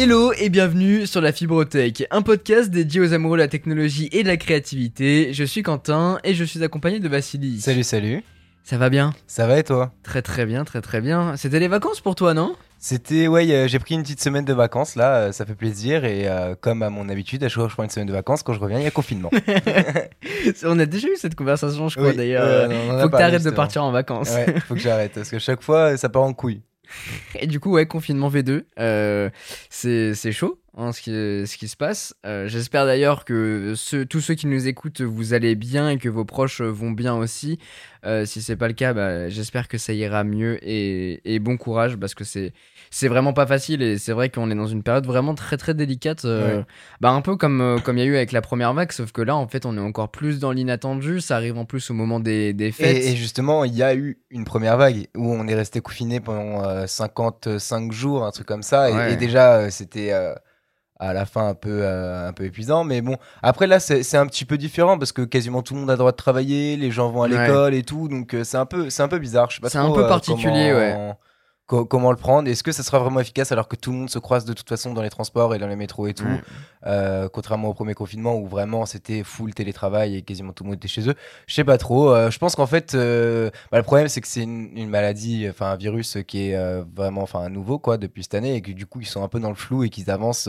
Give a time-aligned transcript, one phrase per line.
[0.00, 4.22] Hello et bienvenue sur la Fibrotech, un podcast dédié aux amoureux de la technologie et
[4.22, 5.32] de la créativité.
[5.32, 7.60] Je suis Quentin et je suis accompagné de Vassili.
[7.60, 8.22] Salut, salut.
[8.62, 9.12] Ça va bien?
[9.26, 9.90] Ça va et toi?
[10.04, 11.36] Très très bien, très très bien.
[11.36, 12.54] C'était les vacances pour toi, non?
[12.78, 16.04] C'était, ouais, euh, j'ai pris une petite semaine de vacances là, euh, ça fait plaisir
[16.04, 18.12] et euh, comme à mon habitude, à chaque fois que je prends une semaine de
[18.12, 19.32] vacances, quand je reviens, il y a confinement.
[20.64, 22.70] On a déjà eu cette conversation, je crois Oui, d'ailleurs.
[23.02, 24.30] faut que t'arrêtes de partir en vacances.
[24.30, 26.62] Ouais, faut que j'arrête parce que chaque fois, ça part en couille.
[27.38, 29.30] Et du coup, ouais, confinement V2, euh,
[29.70, 32.14] c'est c'est chaud hein, ce, qui, ce qui se passe.
[32.24, 33.74] Euh, J'espère d'ailleurs que
[34.04, 37.58] tous ceux qui nous écoutent, vous allez bien et que vos proches vont bien aussi.
[38.06, 41.56] Euh, si c'est pas le cas, bah, j'espère que ça ira mieux et, et bon
[41.56, 42.52] courage parce que c'est
[42.90, 45.74] c'est vraiment pas facile et c'est vrai qu'on est dans une période vraiment très très
[45.74, 46.24] délicate.
[46.24, 46.64] euh, Ouais.
[47.00, 49.10] bah, un peu comme euh, comme il y a eu avec la première vague, sauf
[49.12, 51.20] que là, en fait, on est encore plus dans l'inattendu.
[51.20, 52.96] Ça arrive en plus au moment des, des fêtes.
[53.04, 56.20] Et, et justement, il y a eu une première vague où on est resté confiné
[56.20, 58.90] pendant euh, 55 jours, un truc comme ça.
[58.90, 59.12] Et, Ouais.
[59.12, 60.12] et déjà, c'était
[61.00, 62.84] à la fin un peu, euh, un peu épuisant.
[62.84, 65.90] Mais bon, après là, c'est un petit peu différent parce que quasiment tout le monde
[65.90, 67.46] a le droit de travailler, les gens vont à Ouais.
[67.46, 68.08] l'école et tout.
[68.08, 69.50] Donc euh, c'est un, peu- c'est un peu bizarre.
[69.50, 71.18] Je sais pas C'est un peu euh, particulier, comment-
[71.66, 74.08] co- Comment le prendre Est-ce que ça sera vraiment efficace alors que tout le monde
[74.10, 76.40] se croise de toute façon dans les transports et dans les métros et tout Ouais.
[76.86, 80.76] euh, contrairement au premier confinement où vraiment c'était full télétravail et quasiment tout le monde
[80.78, 81.14] était chez eux?
[81.46, 82.14] Je sais pas trop.
[82.30, 85.76] je pense qu'en fait, bah, le problème c'est que c'est une, une maladie, enfin un
[85.76, 89.06] virus qui est vraiment, enfin nouveau quoi depuis cette année et que du coup ils
[89.06, 90.48] sont un peu dans le flou et qu'ils avancent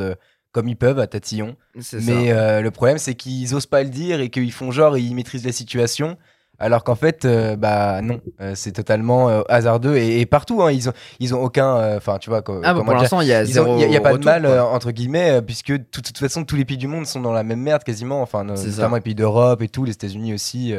[0.51, 1.55] comme ils peuvent à tatillon.
[1.93, 5.13] Mais euh, le problème c'est qu'ils osent pas le dire et qu'ils font genre ils
[5.15, 6.17] maîtrisent la situation.
[6.61, 10.73] Alors qu'en fait, euh, bah non, euh, c'est totalement euh, hasardeux et, et partout, hein,
[10.73, 13.43] ils ont, ils ont aucun, enfin tu vois, Ah, bah, pour l'instant, il y a
[13.43, 13.77] il zéro.
[13.77, 16.75] n'y a, pas de mal, entre guillemets, puisque de toute, toute façon, tous les pays
[16.77, 19.85] du monde sont dans la même merde quasiment, enfin, notamment les pays d'Europe et tout,
[19.85, 20.73] les États-Unis aussi.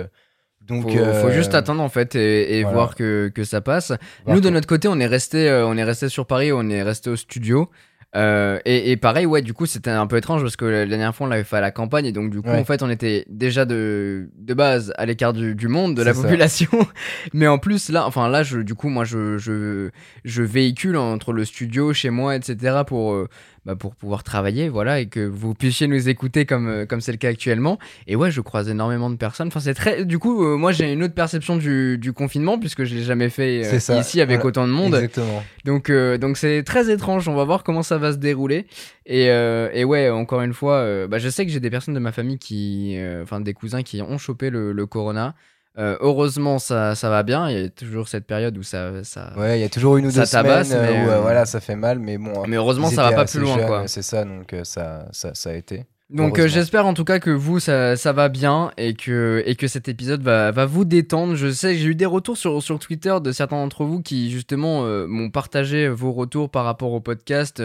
[0.60, 2.77] donc, faut, faut juste attendre en fait et, et voilà.
[2.77, 3.88] voir que, que ça passe.
[4.27, 6.83] voir Nous de notre côté, on est resté, on est resté sur Paris, on est
[6.83, 7.70] resté au studio.
[8.16, 11.14] Euh, et, et pareil, ouais, du coup, c'était un peu étrange parce que la dernière
[11.14, 12.58] fois, on l'avait fait à la campagne et donc du coup, Ouais.
[12.58, 16.12] en fait, on était déjà de, de base à l'écart du, du monde, de la
[16.12, 16.22] ça.
[16.22, 16.70] population.
[17.34, 19.90] Mais en plus, là, enfin là, je, du coup, moi, je, je,
[20.24, 22.78] je véhicule entre le studio, chez moi, etc.
[22.84, 23.28] pour euh,
[23.66, 27.12] bah, pour pouvoir travailler, voilà, et que vous puissiez nous écouter comme euh, comme c'est
[27.12, 27.78] le cas actuellement.
[28.06, 29.48] Et ouais, je croise énormément de personnes.
[29.48, 30.04] Enfin, c'est très.
[30.04, 33.28] Du coup, euh, moi, j'ai une autre perception du, du confinement puisque je l'ai jamais
[33.28, 34.48] fait euh, ça, ici avec voilà.
[34.48, 34.94] autant de monde.
[34.94, 35.42] Exactement.
[35.64, 37.28] Donc, euh, donc c'est très étrange.
[37.28, 38.66] On va voir comment ça va se dérouler.
[39.06, 42.12] Et, et ouais, encore une fois, bah, je sais que j'ai des personnes de ma
[42.12, 45.34] famille qui, enfin, des cousins qui ont chopé le, le corona.
[45.79, 47.48] Euh, heureusement, ça, ça va bien.
[47.48, 49.33] Il y a toujours cette période où ça, ça.
[49.36, 51.20] Ouais, il y a toujours une ou deux semaines tabasse, euh, mais, où euh, euh,
[51.20, 52.47] voilà, ça fait mal, mais bon.
[52.47, 53.86] Mais heureusement, ça va pas plus loin.
[53.86, 55.86] C'est ça, donc euh, ça, ça, ça a été.
[56.12, 59.54] Donc euh, j'espère en tout cas que vous ça, ça va bien et que, et
[59.54, 61.36] que cet épisode va, va vous détendre.
[61.36, 64.28] Je sais que j'ai eu des retours sur, sur Twitter de certains d'entre vous qui
[64.32, 67.62] justement euh, m'ont partagé vos retours par rapport au podcast.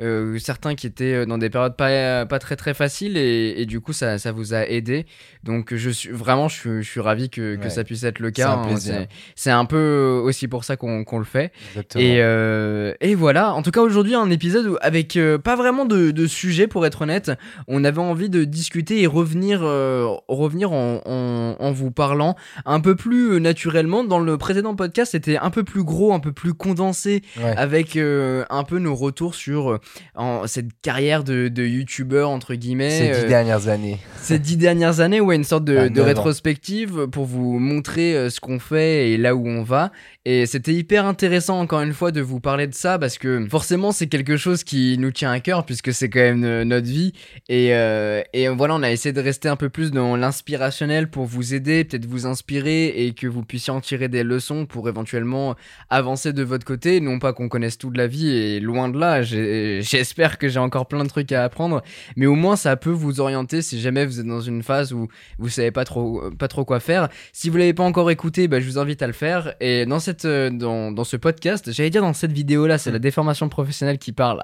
[0.00, 3.80] Euh, certains qui étaient dans des périodes pas, pas très très faciles et, et du
[3.80, 5.06] coup ça, ça vous a aidé.
[5.44, 7.70] Donc je suis vraiment je suis, je suis ravi que, que Ouais.
[7.70, 8.50] ça puisse être le C'est cas.
[8.54, 8.76] un hein.
[8.76, 11.52] C'est- C'est un peu aussi pour ça qu'on qu'on le fait.
[11.70, 12.02] Exactement.
[12.02, 16.66] Et, et voilà, en tout cas aujourd'hui un épisode avec pas vraiment de, de sujet
[16.66, 17.30] pour être honnête.
[17.68, 22.80] On avait envie de discuter et revenir, euh, revenir en, en, en vous parlant un
[22.80, 24.04] peu plus euh, naturellement.
[24.04, 27.54] Dans le précédent podcast c'était un peu plus gros, un peu plus condensé Ouais.
[27.56, 29.78] avec euh, un peu nos retours sur
[30.14, 32.90] en, cette carrière de, de youtubeur entre guillemets.
[32.90, 33.98] Ces dix dernières années.
[34.20, 38.40] ces dix dernières années, ouais, une sorte de, Ah, de rétrospective pour vous montrer ce
[38.40, 39.90] qu'on fait et là où on va.
[40.24, 43.92] Et c'était hyper intéressant, encore une fois, de vous parler de ça parce que forcément,
[43.92, 47.12] c'est quelque chose qui nous tient à cœur puisque c'est quand même notre vie.
[47.48, 51.24] Et, euh, et voilà, on a essayé de rester un peu plus dans l'inspirationnel pour
[51.24, 55.54] vous aider, peut-être vous inspirer et que vous puissiez en tirer des leçons pour éventuellement
[55.90, 57.00] avancer de votre côté.
[57.00, 60.86] Non pas qu'on connaisse toute la vie et loin de là, j'espère que j'ai encore
[60.86, 61.82] plein de trucs à apprendre
[62.16, 65.08] mais au moins ça peut vous orienter si jamais vous êtes dans une phase où
[65.38, 67.08] vous savez pas trop pas trop quoi faire.
[67.32, 69.54] Si vous l'avez pas encore écouté, bah, je vous invite à le faire.
[69.60, 72.90] Et dans cette euh, dans, dans ce podcast, j'allais dire dans cette vidéo là, c'est
[72.90, 74.42] la déformation professionnelle qui parle.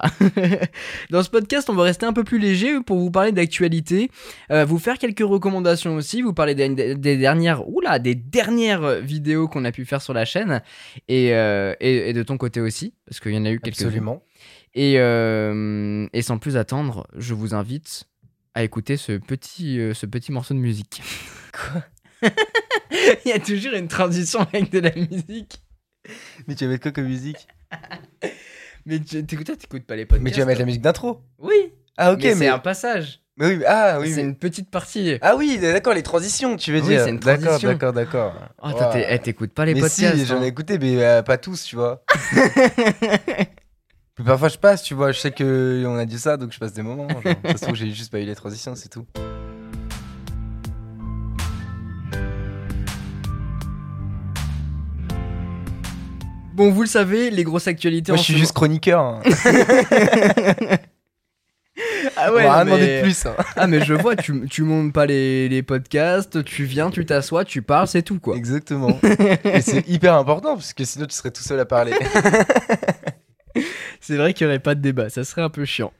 [1.09, 4.09] dans ce podcast, on va rester un peu plus léger pour vous parler d'actualité,
[4.51, 9.47] euh, vous faire quelques recommandations aussi, vous parler des, des dernières oula des dernières vidéos
[9.47, 10.61] qu'on a pu faire sur la chaîne
[11.07, 13.81] et, euh, et, et de ton côté aussi parce qu'il y en a eu quelques
[13.81, 14.23] Absolument.
[14.73, 18.05] et, euh, et sans plus attendre, je vous invite
[18.53, 21.01] à écouter ce petit, euh, ce petit morceau de musique.
[21.53, 21.83] Quoi?
[23.25, 25.61] Il y a toujours une transition avec de la musique.
[26.47, 27.47] Mais tu vas mettre quoi comme musique?
[28.85, 31.71] Mais tu t'écoutes, pas les podcasts Mais tu vas mettre la musique d'intro Oui.
[32.03, 32.35] Ah ok, mais, mais.
[32.35, 33.19] c'est un passage.
[33.37, 34.09] mais oui, ah oui.
[34.09, 35.17] c'est mais- une petite partie.
[35.21, 37.03] Ah oui, d'accord, les transitions, tu veux Oui, dire.
[37.03, 37.69] c'est une D'accord, transition.
[37.69, 38.33] d'accord, d'accord.
[38.63, 40.15] Oh, eh, t'écoutes pas les mais podcasts.
[40.17, 40.43] si, j'en hein.
[40.43, 42.03] ai écouté, mais euh, pas tous, tu vois.
[44.19, 46.59] Mais parfois je passe, tu vois, je sais que on a dit ça, donc je
[46.59, 47.07] passe des moments.
[47.09, 47.23] Genre.
[47.23, 49.05] De toute façon, j'ai juste pas eu les transitions, c'est tout.
[56.53, 59.01] Bon, vous le savez, les grosses actualités Moi, en je suis juste chroniqueur.
[59.01, 59.21] hein.
[62.23, 63.25] Ah on ouais, va rien non, demander mais- de plus.
[63.25, 63.35] hein.
[63.55, 67.45] Ah mais je vois, tu, tu montes pas les, les podcasts, tu viens, tu t'assois,
[67.45, 68.35] tu parles, c'est tout quoi.
[68.35, 68.99] Exactement.
[69.43, 71.93] Et c'est hyper important parce que sinon tu serais tout seul à parler.
[73.99, 75.91] C'est vrai qu'il y aurait pas de débat, ça serait un peu chiant.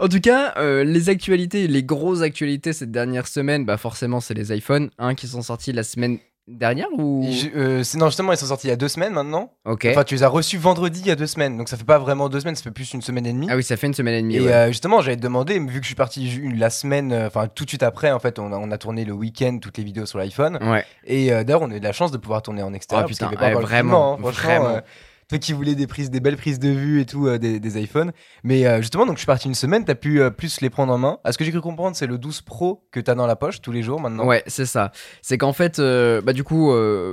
[0.00, 4.34] en tout cas, euh, les actualités, les grosses actualités cette dernière semaine, bah forcément c'est
[4.34, 6.18] les iPhones, hein, qui sont sortis la semaine
[6.48, 9.12] dernière ou je- euh, c'est- non, justement, ils sont sortis il y a deux semaines
[9.12, 9.52] maintenant.
[9.64, 9.86] Ok.
[9.90, 11.56] Enfin, tu les as reçus vendredi il y a deux semaines.
[11.56, 13.46] Donc ça fait pas vraiment deux semaines, ça fait plus une semaine et demie.
[13.50, 14.36] ah oui, ça fait une semaine et demie.
[14.36, 14.52] Et ouais.
[14.52, 17.46] euh, justement, j'allais te demander, vu que je suis parti ju- la semaine, euh, enfin
[17.46, 19.84] tout de suite après, en fait, on a, on a tourné le week-end toutes les
[19.84, 20.58] vidéos sur l'iPhone.
[20.62, 20.84] Ouais.
[21.04, 23.04] Et euh, d'ailleurs, on a eu de la chance de pouvoir tourner en extérieur.
[23.04, 24.76] Oh, parce putain, qu'il y avait pas ouais, encore le vraiment, confinement, hein, franchement, vraiment.
[24.76, 24.80] euh,
[25.30, 27.80] toi qui voulais des prises, des belles prises de vue et tout euh, des, des
[27.80, 28.10] iPhones.
[28.42, 30.92] Mais euh, justement, donc je suis parti une semaine, t'as pu euh, plus les prendre
[30.92, 31.18] en main.
[31.22, 33.62] À ce que j'ai cru comprendre, c'est le 12 Pro que t'as dans la poche
[33.62, 34.26] tous les jours maintenant.
[34.26, 34.90] Ouais, c'est ça.
[35.22, 36.72] C'est qu'en fait, bah du coup,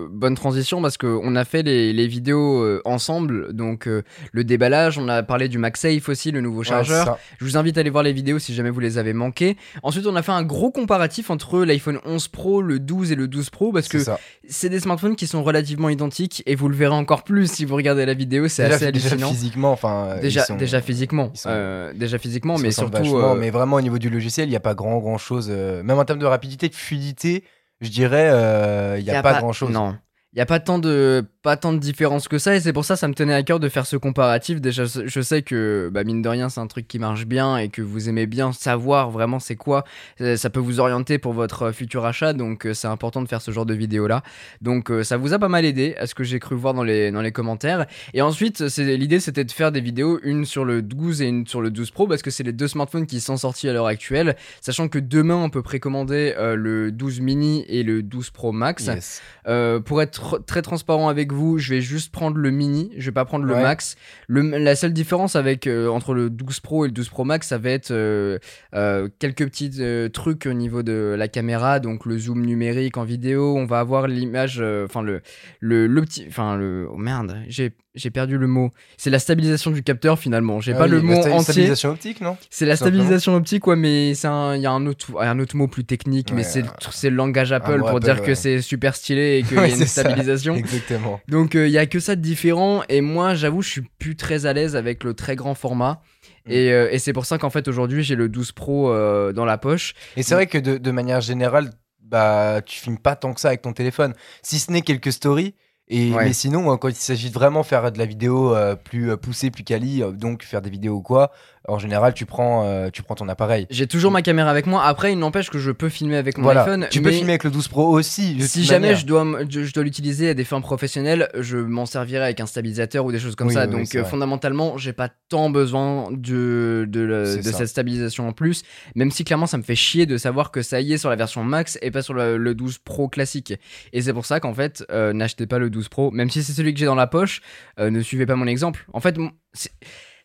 [0.10, 3.54] bonne transition parce qu'on a fait les, les vidéos ensemble.
[3.54, 3.88] Donc
[4.32, 7.20] le déballage, on a parlé du MagSafe aussi, le nouveau chargeur.
[7.40, 9.58] Je vous invite à aller voir les vidéos si jamais vous les avez manquées.
[9.84, 13.28] Ensuite, on a fait un gros comparatif entre l'iPhone 11 Pro, le 12 et le
[13.28, 14.00] 12 Pro parce que
[14.48, 17.76] c'est des smartphones qui sont relativement identiques et vous le verrez encore plus si vous
[17.76, 18.48] regardez la vidéo.
[18.48, 19.30] C'est Déjà, assez déjà hallucinant.
[19.30, 20.06] physiquement, enfin.
[20.18, 23.50] euh, Déjà, sont- déjà physiquement, sont- euh, déjà physiquement, ils se mais surtout, euh, mais
[23.52, 25.50] vraiment au niveau du logiciel, il n'y a pas grand grand chose.
[25.50, 27.44] même en termes de rapidité, de fluidité,
[27.82, 29.70] je dirais, euh, il n'y a, pas, grand chose.
[29.72, 29.96] Non.
[30.34, 32.84] Il n'y a pas tant, de, pas tant de différence que ça, et c'est pour
[32.84, 34.60] ça que ça me tenait à cœur de faire ce comparatif.
[34.60, 37.70] Déjà, je sais que, bah, mine de rien, c'est un truc qui marche bien et
[37.70, 39.86] que vous aimez bien savoir vraiment c'est quoi.
[40.20, 43.30] Euh, Ça peut vous orienter pour votre euh, futur achat, donc euh, c'est important de
[43.30, 44.24] faire ce genre de vidéo-là.
[44.62, 46.84] Donc euh, ça vous a pas mal aidé, à ce que j'ai cru voir dans
[46.84, 47.86] les, dans les commentaires.
[48.14, 51.48] Et ensuite, c'est- l'idée c'était de faire des vidéos, une sur le 12 et une
[51.48, 53.88] sur le 12 Pro, parce que c'est les deux smartphones qui sont sortis à l'heure
[53.88, 54.36] actuelle.
[54.60, 58.88] Sachant que demain, on peut précommander euh, le 12 mini et le 12 Pro Max.
[58.88, 59.22] Yes.
[59.48, 63.12] Euh, pour être très transparent avec vous, je vais juste prendre le mini, je vais
[63.14, 63.62] pas prendre le Ouais.
[63.62, 63.96] max.
[64.28, 67.48] Le, la seule différence avec euh, entre le 12 Pro et le 12 Pro Max,
[67.48, 68.38] ça va être euh,
[68.76, 69.72] euh, quelques petits
[70.14, 73.56] trucs au niveau de la caméra, donc le zoom numérique en vidéo.
[73.56, 75.22] On va avoir l'image, enfin le
[75.60, 78.70] le le petit, enfin le oh merde, j'ai j'ai perdu le mot.
[78.98, 80.60] C'est la stabilisation du capteur finalement.
[80.62, 81.42] J'ai Ah pas oui, le mot sta- entier.
[81.44, 82.38] Stabilisation optique, non?
[82.52, 82.98] C'est la simplement.
[83.02, 85.84] stabilisation optique, ouais, mais c'est un- il y a un autre, un autre mot plus
[85.84, 88.96] technique, mais c'est le- c'est le langage Apple mot pour Apple, dire que c'est super
[88.96, 90.04] stylé et qu'il y a une ça.
[90.04, 90.56] stabilisation.
[90.56, 91.20] Exactement.
[91.28, 94.46] Donc il y a que ça de différent et moi j'avoue je suis plus très
[94.46, 96.02] à l'aise avec le très grand format
[96.48, 96.52] Mm.
[96.52, 99.46] et, euh, et c'est pour ça qu'en fait aujourd'hui j'ai le 12 Pro euh, dans
[99.46, 99.94] la poche.
[100.16, 101.72] Et c'est vrai que de, de manière générale,
[102.02, 105.54] bah, tu filmes pas tant que ça avec ton téléphone, si ce n'est quelques stories.
[105.90, 106.26] Et, Ouais.
[106.26, 109.18] Mais sinon, euh, quand il s'agit de vraiment faire de la vidéo euh, plus euh,
[109.18, 111.32] poussée, plus quali, euh, donc faire des vidéos ou quoi,
[111.68, 113.68] en général, tu prends, euh, tu prends ton appareil.
[113.70, 114.84] J'ai toujours ma caméra avec moi.
[114.86, 116.62] Après il n'empêche que je peux filmer avec mon Voilà.
[116.64, 116.88] iPhone.
[116.90, 118.42] tu peux filmer avec le 12 Pro aussi.
[118.48, 118.98] Si jamais manière.
[118.98, 123.04] je dois, je, dois l'utiliser à des fins professionnelles, je m'en servirai avec un stabilisateur
[123.06, 123.62] ou des choses comme Oui, ça.
[123.66, 128.28] oui, oui, Donc c'est euh, fondamentalement, j'ai pas tant besoin de, de, le- cette stabilisation
[128.28, 128.64] en plus.
[128.96, 131.16] Même si clairement ça me fait chier de savoir que ça y est sur la
[131.18, 133.54] version max et pas sur le, le 12 Pro classique.
[133.94, 136.54] Et c'est pour ça qu'en fait, euh, n'achetez pas le 12 Pro, même si c'est
[136.54, 137.42] celui que j'ai dans la poche,
[137.80, 138.86] euh, ne suivez pas mon exemple.
[138.94, 139.18] En fait,
[139.54, 139.72] c'est-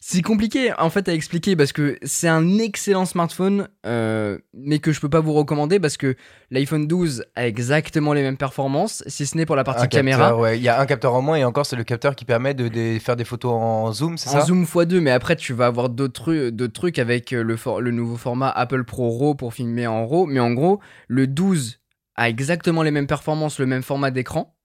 [0.04, 4.90] c'est compliqué en fait à expliquer parce que c'est un excellent smartphone, euh, mais que
[4.90, 6.16] je peux pas vous recommander parce que
[6.50, 10.36] l'iPhone 12 a exactement les mêmes performances, si ce n'est pour la partie Un caméra.
[10.36, 10.58] ouais.
[10.58, 12.66] Il y a un capteur en moins et encore, c'est le capteur qui permet de,
[12.66, 14.46] de faire des photos en zoom, c'est En ça?
[14.46, 18.16] zoom x2, mais après tu vas avoir d'autres trucs, avec euh, le, for- le nouveau
[18.16, 20.26] format Apple Pro RAW pour filmer en RAW.
[20.26, 21.78] Mais en gros, le 12
[22.16, 24.56] a exactement les mêmes performances, le même format d'écran.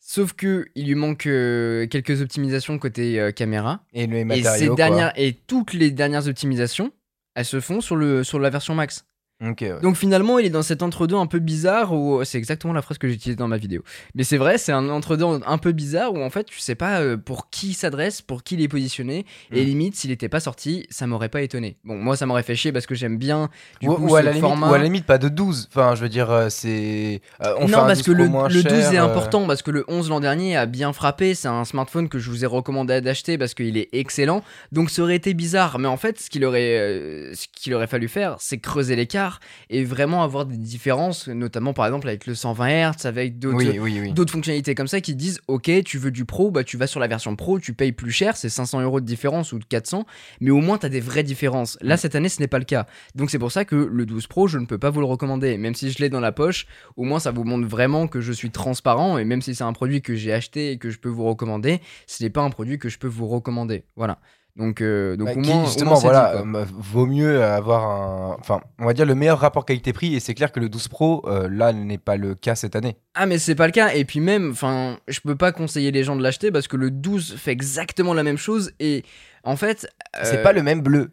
[0.00, 3.84] Sauf que il lui manque euh, quelques optimisations côté euh, caméra.
[3.92, 4.58] Et les Et, matériaux.
[4.58, 4.76] ces quoi.
[4.76, 6.90] dernières, et toutes les dernières optimisations,
[7.34, 9.04] elles se font sur, le, sur la version max.
[9.40, 9.80] Ouais.
[9.82, 12.98] Donc finalement, il est dans cet entre-deux un peu bizarre où c'est exactement la phrase
[12.98, 13.82] que j'ai utilisée dans ma vidéo.
[14.14, 17.00] Mais c'est vrai, c'est un entre-deux un peu bizarre où en fait, tu sais pas
[17.00, 19.24] euh, pour qui il s'adresse, pour qui il est positionné.
[19.52, 19.66] Et Mm.
[19.66, 21.76] limite, s'il était pas sorti, ça m'aurait pas étonné.
[21.84, 23.48] Bon, moi, ça m'aurait fait chier parce que j'aime bien
[23.80, 24.70] du ou, coup ou à la limite, format.
[24.70, 25.68] ou à la limite, pas de 12.
[25.70, 27.20] Enfin, je veux dire, euh, c'est.
[27.42, 29.84] euh, non, parce 12 que le, le 12 cher, est euh, important, parce que le
[29.88, 31.34] 11 l'an dernier a bien frappé.
[31.34, 34.42] C'est un smartphone que je vous ai recommandé d'acheter parce qu'il est excellent.
[34.72, 35.78] Donc ça aurait été bizarre.
[35.78, 39.29] Mais en fait, ce qu'il aurait, euh, ce qu'il aurait fallu faire, c'est creuser l'écart
[39.68, 43.78] et vraiment avoir des différences, notamment par exemple avec le 120 Hz, avec d'autres Oui,
[43.78, 44.12] oui, oui.
[44.12, 46.98] d'autres fonctionnalités comme ça qui disent ok tu veux du pro bah tu vas sur
[47.00, 50.04] la version pro tu payes plus cher c'est 500 euros de différence ou de 400
[50.40, 51.78] mais au moins tu as des vraies différences.
[51.80, 51.98] Là Mm.
[51.98, 52.86] cette année ce n'est pas le cas.
[53.14, 55.56] Donc c'est pour ça que le 12 pro je ne peux pas vous le recommander.
[55.58, 58.32] Même si je l'ai dans la poche au moins ça vous montre vraiment que je
[58.32, 61.08] suis transparent et même si c'est un produit que j'ai acheté et que je peux
[61.08, 63.84] vous recommander ce n'est pas un produit que je peux vous recommander.
[63.96, 64.18] Voilà
[64.56, 67.42] donc, euh, donc Bah, au moins, au justement, moins, c'est voilà, dit, euh, vaut mieux
[67.42, 68.36] avoir un.
[68.38, 71.24] Enfin, on va dire le meilleur rapport qualité-prix, et c'est clair que le 12 Pro,
[71.26, 72.96] euh, là, n'est pas le cas cette année.
[73.14, 76.04] Ah mais c'est pas le cas et puis même enfin je peux pas conseiller les
[76.04, 79.04] gens de l'acheter parce que le 12 fait exactement la même chose et
[79.42, 79.88] en fait
[80.22, 81.10] C'est pas le même bleu.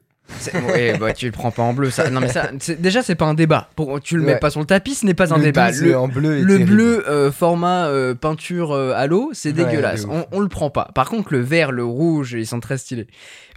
[0.53, 2.10] Ouais, bah tu le prends pas en bleu ça.
[2.10, 3.69] Non mais ça déjà c'est pas un débat.
[3.75, 5.69] Pour tu le mets pas sur le tapis ce n'est pas un le débat.
[5.72, 9.65] 12 le, en bleu le bleu euh, format euh, peinture euh, à l'eau c'est Ouais,
[9.65, 10.05] dégueulasse.
[10.10, 10.89] on, on le prend pas.
[10.93, 13.07] Par contre le vert le rouge ils sont très stylés.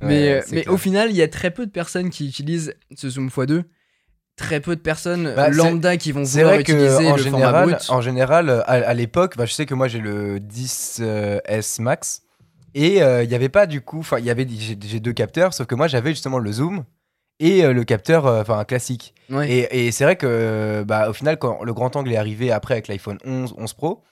[0.02, 0.74] Mais, Ouais, c'est mais clair.
[0.74, 3.62] au final il y a très peu de personnes qui utilisent ce zoom x2
[4.36, 7.68] très peu de personnes Bah, lambda qui vont vouloir vrai utiliser en le format général,
[7.68, 7.90] brut.
[7.90, 12.22] en général, à, à l'époque, bah, je sais que moi j'ai le 10S Max
[12.74, 15.54] et euh, il n'y avait pas du coup, enfin il y avait j'ai deux capteurs,
[15.54, 16.84] sauf que moi j'avais justement le zoom
[17.38, 19.14] et euh, le capteur, euh, enfin classique.
[19.30, 19.50] Ouais.
[19.50, 22.74] Et, et c'est vrai que bah, au final, quand le grand angle est arrivé après
[22.74, 24.02] avec l'iPhone 11, 11 Pro,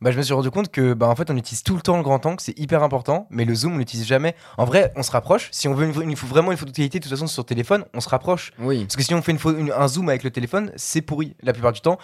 [0.00, 1.96] bah, je me suis rendu compte que bah, en fait on utilise tout le temps
[1.96, 4.34] le grand angle, c'est hyper important, mais le zoom on l'utilise jamais.
[4.58, 5.48] En vrai, on se rapproche.
[5.52, 7.84] Si on veut une, une- vraiment une photo de qualité, de toute façon sur téléphone,
[7.94, 8.52] on se rapproche.
[8.58, 11.34] oui Parce que si on fait une une- un zoom avec le téléphone, c'est pourri
[11.42, 11.98] la plupart du temps.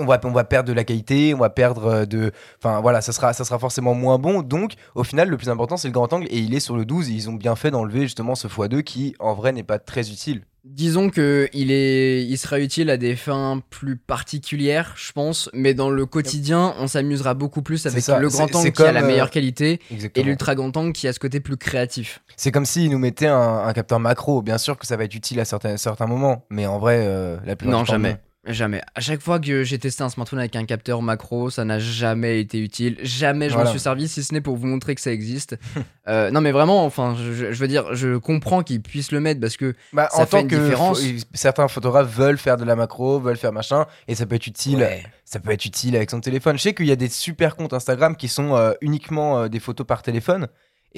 [0.00, 2.32] On va, on va perdre de la qualité, on va perdre euh, de.
[2.62, 4.42] Enfin voilà, ça sera, ça sera forcément moins bon.
[4.42, 6.84] Donc au final, le plus important, c'est le grand angle et il est sur le
[6.84, 7.10] 12.
[7.10, 10.10] Et ils ont bien fait d'enlever justement ce x2 qui en vrai n'est pas très
[10.10, 10.42] utile.
[10.68, 15.74] Disons que il est, il sera utile à des fins plus particulières, je pense, mais
[15.74, 19.04] dans le quotidien, on s'amusera beaucoup plus avec ça, le grand angle qui a la
[19.04, 19.80] euh, meilleure qualité
[20.16, 22.20] et l'ultra grand angle qui a ce côté plus créatif.
[22.36, 24.42] C'est comme s'ils nous mettaient un, un capteur macro.
[24.42, 27.36] Bien sûr que ça va être utile à certains, certains moments, mais en vrai, euh,
[27.46, 28.16] la plupart Non, jamais.
[28.46, 28.80] Jamais.
[28.94, 32.40] À chaque fois que j'ai testé un smartphone avec un capteur macro, ça n'a jamais
[32.40, 32.96] été utile.
[33.02, 33.70] Jamais je m'en Voilà.
[33.70, 35.56] suis servi, si ce n'est pour vous montrer que ça existe.
[36.08, 39.56] Euh, non, mais vraiment, enfin, je, veux dire, je comprends qu'ils puissent le mettre parce
[39.56, 41.02] que Bah, Ça en fait tant une que différence.
[41.34, 44.76] certains photographes veulent faire de la macro, veulent faire machin, et ça peut être utile.
[44.76, 45.02] Ouais.
[45.24, 46.58] Ça peut être utile avec son téléphone.
[46.58, 49.58] Je sais qu'il y a des super comptes Instagram qui sont euh, uniquement euh, des
[49.58, 50.46] photos par téléphone.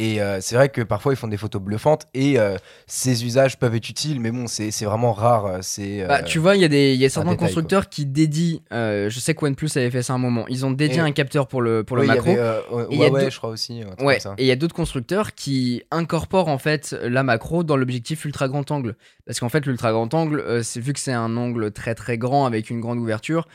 [0.01, 3.59] Et euh, c'est vrai que parfois ils font des photos bluffantes et euh, ces usages
[3.59, 5.47] peuvent être utiles, mais bon, c'est vraiment rare.
[5.47, 8.07] euh, C'est Bah, tu vois, il y a, des, y a certains détail, constructeurs qui
[8.07, 8.61] dédient.
[8.71, 10.45] je sais que OnePlus avait fait ça un moment.
[10.49, 12.31] Ils ont dédié Et- un capteur pour le, pour le oui, il y macro.
[12.31, 13.83] avait, Et y a Huawei, deux- je crois aussi.
[13.99, 18.25] Ouais, et il y a d'autres constructeurs qui incorporent en fait la macro dans l'objectif
[18.25, 18.95] ultra grand angle.
[19.27, 22.47] Parce qu'en fait, l'ultra grand angle, c'est vu que c'est un angle très très grand
[22.47, 23.47] avec une grande ouverture,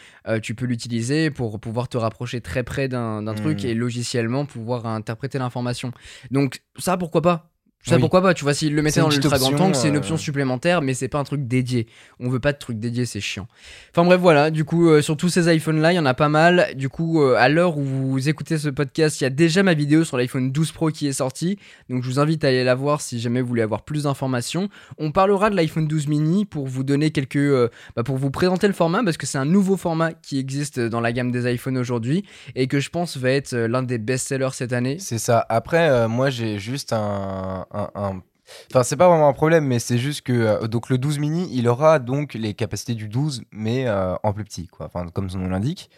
[0.42, 4.86] tu peux l'utiliser pour pouvoir te rapprocher très près d'un d'un truc et logiciellement pouvoir
[4.86, 5.92] interpréter l'information.
[6.34, 7.53] Donc, ça pourquoi pas?
[7.86, 8.02] Ça Oui.
[8.02, 10.18] pourquoi pas, tu vois, s'ils le une dans l'ultra grand angle, c'est une euh, option
[10.18, 11.88] supplémentaire, mais c'est pas un truc dédié.
[12.20, 13.48] On veut pas de truc dédié, c'est chiant.
[13.92, 16.30] Enfin bref, voilà, du coup, euh, sur tous ces iPhones-là, il y en a pas
[16.30, 16.70] mal.
[16.76, 19.74] Du coup, euh, à l'heure où vous écoutez ce podcast, il y a déjà ma
[19.74, 21.58] vidéo sur l'iPhone 12 Pro qui est sortie.
[21.90, 24.70] Donc je vous invite à aller la voir si jamais vous voulez avoir plus d'informations.
[24.98, 27.36] On parlera de l'iPhone 12 mini pour vous donner quelques...
[27.36, 30.80] euh, bah, pour vous présenter le format, parce que c'est un nouveau format qui existe
[30.80, 32.24] dans la gamme des iPhones aujourd'hui,
[32.56, 34.98] et que je pense va être euh, l'un des best-sellers cette année.
[35.00, 35.46] C'est ça.
[35.50, 37.66] Après, euh, moi j'ai juste un.
[37.74, 38.22] Un- un-
[38.70, 41.50] Enfin, c'est pas vraiment un problème, mais c'est juste que euh, donc le 12 mini,
[41.54, 44.86] il aura donc les capacités du 12, mais euh, en plus petit, quoi.
[44.88, 45.90] Enfin, comme son nom l'indique.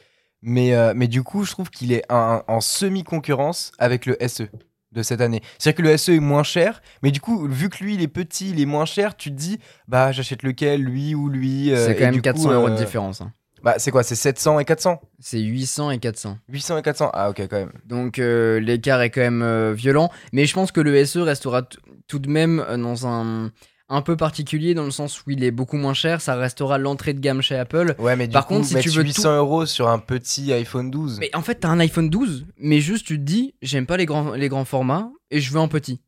[0.43, 4.43] Mais, euh, mais du coup, je trouve qu'il est un- en semi-concurrence avec le SE
[4.91, 5.41] de cette année.
[5.57, 8.07] C'est-à-dire que le SE est moins cher, mais du coup, vu que lui, il est
[8.07, 11.71] petit, il est moins cher, tu te dis, bah, j'achète lequel, lui ou lui.
[11.75, 13.21] c'est et quand même du 400 coup, euros de différence.
[13.21, 13.31] hein.
[13.65, 16.37] Bah, c'est quoi C'est 700 et 400 C'est 800 et 400.
[16.49, 17.71] 800 et 400 Ah, ok, quand même.
[17.85, 21.63] Donc euh, l'écart est quand même euh, violent, mais je pense que le SE restera
[22.07, 23.51] tout de même euh, dans un
[23.87, 27.13] un peu particulier dans le sens où il est beaucoup moins cher, ça restera l'entrée
[27.13, 27.93] de gamme chez Apple.
[27.99, 30.51] Ouais, mais du Par coup, contre, si tu veux 800 tout- euros sur un petit
[30.53, 31.17] iPhone 12.
[31.19, 34.07] Mais en fait, t'as un iPhone 12, mais juste tu te dis, j'aime pas les
[34.07, 36.01] grands, les grands formats et je veux un petit.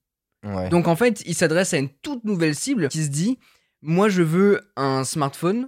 [0.43, 0.69] Ouais.
[0.69, 3.37] Donc en fait, il s'adresse à une toute nouvelle cible qui se dit,
[3.83, 5.67] moi je veux un smartphone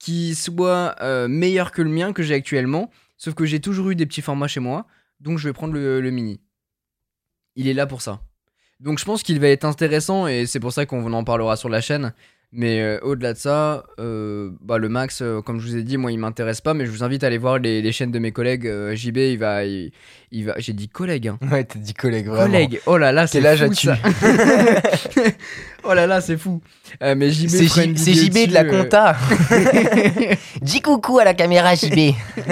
[0.00, 3.94] qui soit euh, meilleur que le mien que j'ai actuellement, sauf que j'ai toujours eu
[3.94, 4.86] des petits formats chez moi,
[5.20, 6.40] donc je vais prendre le, le mini.
[7.54, 8.20] Il est là pour ça.
[8.80, 11.68] Donc je pense qu'il va être intéressant et c'est pour ça qu'on en parlera sur
[11.68, 12.14] la chaîne.
[12.52, 15.96] Mais euh, au-delà de ça, euh, bah, le max, euh, comme je vous ai dit,
[15.96, 18.18] moi il m'intéresse pas, mais je vous invite à aller voir les, les chaînes de
[18.18, 18.66] mes collègues.
[18.66, 19.92] Euh, JB, il va, il,
[20.32, 21.28] il va, j'ai dit collègue.
[21.28, 21.38] Hein.
[21.48, 22.46] Ouais, t'as dit collègue, vraiment.
[22.46, 23.96] Collègue, oh là là, c'est Quel âge fou, ça.
[25.84, 26.60] oh là là, c'est fou.
[27.04, 29.16] Euh, mais JB, C'est J- JB de la euh, compta.
[30.60, 32.14] Dis coucou à la caméra JB.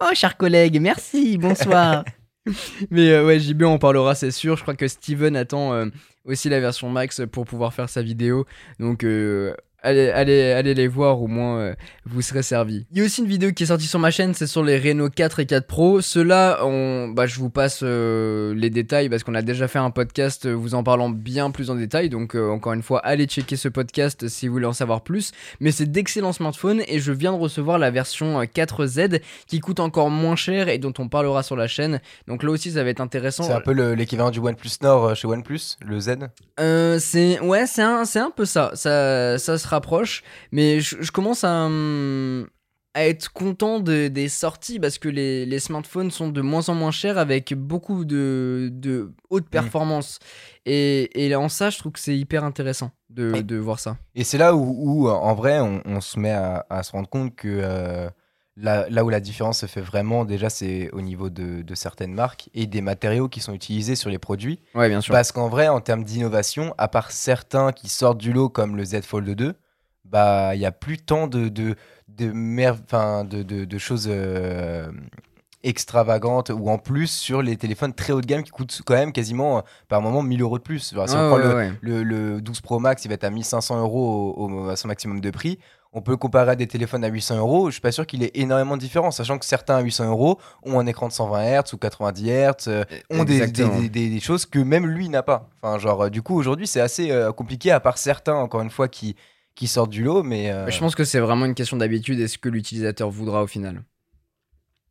[0.00, 2.04] Oh, cher collègue, merci, bonsoir.
[2.90, 4.56] Mais euh, ouais, JB, on parlera, c'est sûr.
[4.56, 5.86] Je crois que Steven attend euh,
[6.24, 8.46] aussi la version max pour pouvoir faire sa vidéo.
[8.80, 11.74] Donc, euh, Allez, allez, allez les voir, au moins euh,
[12.06, 12.86] vous serez servi.
[12.92, 14.78] Il y a aussi une vidéo qui est sortie sur ma chaîne, c'est sur les
[14.78, 16.00] Renault 4 et 4 Pro.
[16.00, 17.08] Ceux-là, on...
[17.08, 20.52] bah, je vous passe euh, les détails parce qu'on a déjà fait un podcast euh,
[20.52, 22.10] vous en parlant bien plus en détail.
[22.10, 25.32] Donc, encore une fois, allez checker ce podcast si vous voulez en savoir plus.
[25.58, 30.10] Mais c'est d'excellents smartphones et je viens de recevoir la version 4Z qui coûte encore
[30.10, 32.00] moins cher et dont on parlera sur la chaîne.
[32.28, 33.42] Donc là aussi, ça va être intéressant.
[33.42, 36.10] C'est un peu l'équivalent du OnePlus Nord chez OnePlus, le Z?
[37.00, 38.70] C'est ouais, c'est un, un peu ça.
[38.74, 42.46] Ça, ça sera rapproche, mais je, commence à, hum,
[42.94, 46.74] à, être content de, des sorties parce que les, les, smartphones sont de moins en
[46.74, 49.50] moins chers avec beaucoup de, de haute mm.
[49.50, 50.18] performance.
[50.64, 53.96] Et, et en ça, je trouve que c'est hyper intéressant de, de, voir ça.
[54.14, 57.34] Et c'est là où, où, en vrai, on, se met à, à, se rendre compte
[57.34, 57.48] que.
[57.48, 58.08] Euh,
[58.56, 62.12] là, là, où la différence se fait vraiment, déjà, c'est au niveau de, de, certaines
[62.12, 64.60] marques et des matériaux qui sont utilisés sur les produits.
[64.74, 65.12] Ouais, bien sûr.
[65.12, 68.84] Parce qu'en vrai, en termes d'innovation, à part certains qui sortent du lot comme le
[68.84, 69.54] Z Fold 2,
[70.04, 71.74] bah il y a plus tant de de
[72.08, 74.90] de, de, de, de, choses euh,
[75.62, 79.12] extravagantes ou en plus sur les téléphones très haut de gamme qui coûtent quand même
[79.12, 80.80] quasiment euh, par moment 1000 euros de plus.
[80.80, 84.68] si on prend le, le, 12 Pro Max, il va être à 1500 euros au,
[84.68, 85.58] à son maximum de prix.
[85.92, 87.66] On peut le comparer à des téléphones à 800 euros.
[87.66, 90.38] Je suis pas sûr qu'il ait énormément de différence, sachant que certains à 800 euros
[90.62, 94.46] ont un écran de 120 Hz ou 90 Hz, euh, ont des, des, des, choses
[94.46, 95.48] que même lui n'a pas.
[95.60, 99.16] Enfin, genre, du coup, aujourd'hui, c'est assez compliqué, à part certains, encore une fois, qui,
[99.54, 100.50] qui sortent du lot, mais.
[100.50, 103.46] Euh, je pense que c'est vraiment une question d'habitude et ce que l'utilisateur voudra au
[103.46, 103.82] final.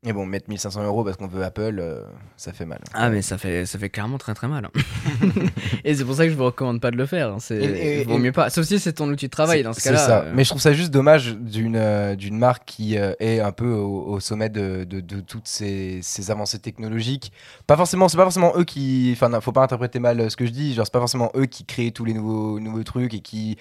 [0.04, 2.02] Et bon, mettre 1500 euros parce qu'on veut Apple, euh,
[2.36, 2.80] ça fait mal.
[2.96, 4.66] Ah, mais ça fait, ça fait clairement très très mal.
[4.66, 5.30] Hein.
[5.84, 7.34] et c'est pour ça que je vous recommande pas de le faire.
[7.34, 7.38] Hein.
[7.40, 8.50] C'est vaut mieux pas.
[8.50, 10.24] Sauf si c'est ton outil de travail dans ce cas-là.
[10.24, 10.32] Euh.
[10.34, 14.20] Mais je trouve ça juste dommage d'une euh, d'une marque qui est un peu au,
[14.20, 17.32] sommet de, de, de, toutes ces, ces, avancées technologiques.
[17.68, 19.12] Pas forcément, c'est pas forcément eux qui.
[19.14, 20.74] Enfin, faut pas interpréter mal ce que je dis.
[20.74, 23.60] Genre, c'est pas forcément eux qui créent tous les nouveaux, nouveaux trucs et qui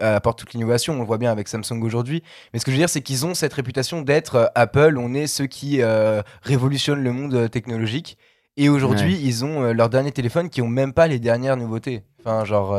[0.00, 0.94] apportent toute l'innovation.
[0.94, 2.24] On le voit bien avec Samsung aujourd'hui.
[2.52, 4.96] Mais ce que je veux dire, c'est qu'ils ont cette réputation d'être Apple.
[4.98, 8.18] On est ceux qui euh, révolutionne le monde euh, technologique.
[8.56, 12.02] Et aujourd'hui, ils ont euh, leurs derniers téléphones qui ont même pas les dernières nouveautés.
[12.20, 12.78] Enfin, genre.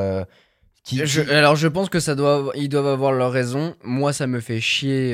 [0.83, 1.01] Qui,
[1.31, 3.75] alors je pense que ça doit, ils doivent avoir leur raison.
[3.83, 5.13] Moi, ça me fait chier.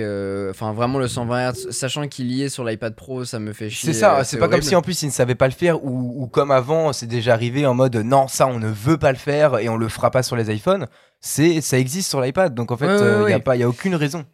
[0.51, 3.71] Enfin, vraiment le 120 Hz, sachant qu'il y est sur l'iPad Pro, ça me fait
[3.71, 3.91] chier.
[3.91, 4.23] C'est ça.
[4.23, 6.51] c'est pas comme si en plus ils ne savaient pas le faire ou, ou comme
[6.51, 9.67] avant, c'est déjà arrivé en mode non, ça on ne veut pas le faire et
[9.67, 10.85] on le fera pas sur les iPhones.
[11.19, 13.69] C'est, ça existe sur l'iPad, donc en fait, il n'y a pas, il y a
[13.69, 14.25] aucune raison.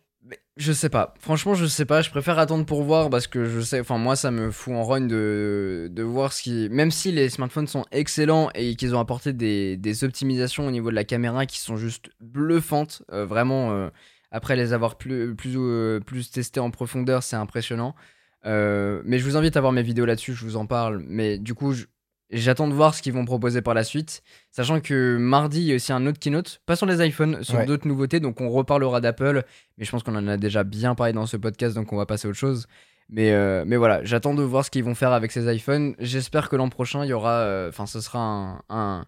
[0.60, 1.14] Je sais pas.
[1.22, 2.02] Franchement, je sais pas.
[2.02, 3.80] Je préfère attendre pour voir parce que je sais.
[3.80, 6.68] Enfin, moi, ça me fout en rogne de, de voir ce qui.
[6.70, 10.90] Même si les smartphones sont excellents et qu'ils ont apporté des, des, optimisations au niveau
[10.90, 13.72] de la caméra qui sont juste bluffantes, euh, vraiment.
[13.72, 13.90] Euh,
[14.32, 17.96] après les avoir plus, plus, euh, plus testés en profondeur, c'est impressionnant.
[18.44, 21.02] mais je vous invite à voir mes vidéos là-dessus, je vous en parle.
[21.08, 21.86] Mais du coup, je,
[22.32, 24.22] J'attends de voir ce qu'ils vont proposer par la suite.
[24.52, 27.66] Sachant que mardi, il y a aussi un autre keynote, pas sur les iPhones, sur
[27.66, 28.20] d'autres nouveautés.
[28.20, 29.44] Donc on reparlera d'Apple.
[29.78, 32.06] Mais je pense qu'on en a déjà bien parlé dans ce podcast, donc on va
[32.06, 32.68] passer à autre chose.
[33.12, 35.96] Mais, euh, mais voilà, j'attends de voir ce qu'ils vont faire avec ces iPhones.
[35.98, 37.40] J'espère que l'an prochain, il y aura.
[37.40, 39.06] Euh, enfin, ce sera un un,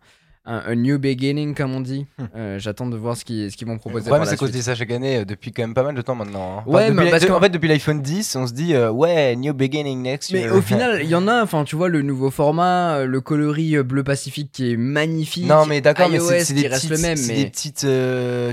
[0.76, 2.06] new beginning, comme on dit.
[2.18, 2.26] Hmm.
[2.36, 4.10] Euh, j'attends de voir ce qu'ils ce vont proposer.
[4.10, 6.02] Ouais, mais c'est qu'on dit ça chaque année euh, depuis quand même pas mal de
[6.02, 6.60] temps maintenant.
[6.60, 6.64] Hein.
[6.66, 10.02] ouais, mais parce en fait, depuis l'iPhone 10, on se dit euh, ouais, new beginning
[10.02, 10.52] next year.
[10.52, 13.78] Mais au final, il y en a, enfin, tu vois, le nouveau format, le coloris
[13.84, 15.46] bleu pacifique qui est magnifique.
[15.46, 17.36] Non, mais d'accord, mais c'est des, petites, le même, mais...
[17.36, 17.88] des petites.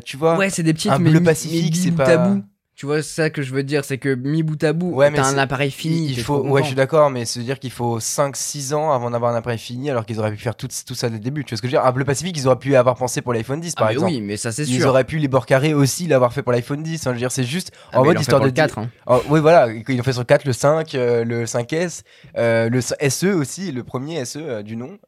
[0.04, 0.92] tu vois, ouais, c'est des petites.
[0.92, 2.06] Un bleu pacifique, c'est pas.
[2.06, 2.42] Tabou.
[2.78, 5.12] Tu vois, c'est ça que je veux dire, c'est que mi bout à bout, ouais,
[5.12, 6.10] t'as un appareil fini.
[6.10, 9.32] Il faut, ouais, je suis d'accord, mais se dire qu'il faut 5-6 ans avant d'avoir
[9.32, 11.42] un appareil fini, alors qu'ils auraient pu faire tout, tout ça dès le début.
[11.42, 11.84] Tu vois ce que je veux dire?
[11.84, 14.12] Un bleu Pacifique, ils auraient pu avoir pensé pour l'iPhone 10, par ah, exemple.
[14.12, 14.76] Oui, mais ça c'est sûr.
[14.76, 17.04] Ils auraient pu les bords carrés aussi l'avoir fait pour l'iPhone 10.
[17.04, 18.78] Hein, je veux dire, c'est juste ah, en mode histoire de 4.
[18.78, 18.88] Hein.
[19.08, 22.02] Oh, oui, voilà, ils ont fait sur le 4, le 5, euh, le 5S,
[22.36, 24.98] euh, le SE aussi, le premier SE euh, du nom.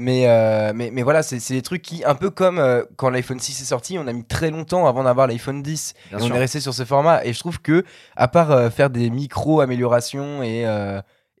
[0.00, 3.40] Mais, euh, mais, mais, voilà, c'est des trucs qui, un peu comme euh, quand l'iPhone
[3.40, 5.94] 6 est sorti, on a mis très longtemps avant d'avoir l'iPhone 10.
[6.12, 7.24] et on est resté sur ce format.
[7.24, 7.84] Et je trouve que,
[8.14, 10.64] à part euh, faire des micro-améliorations et,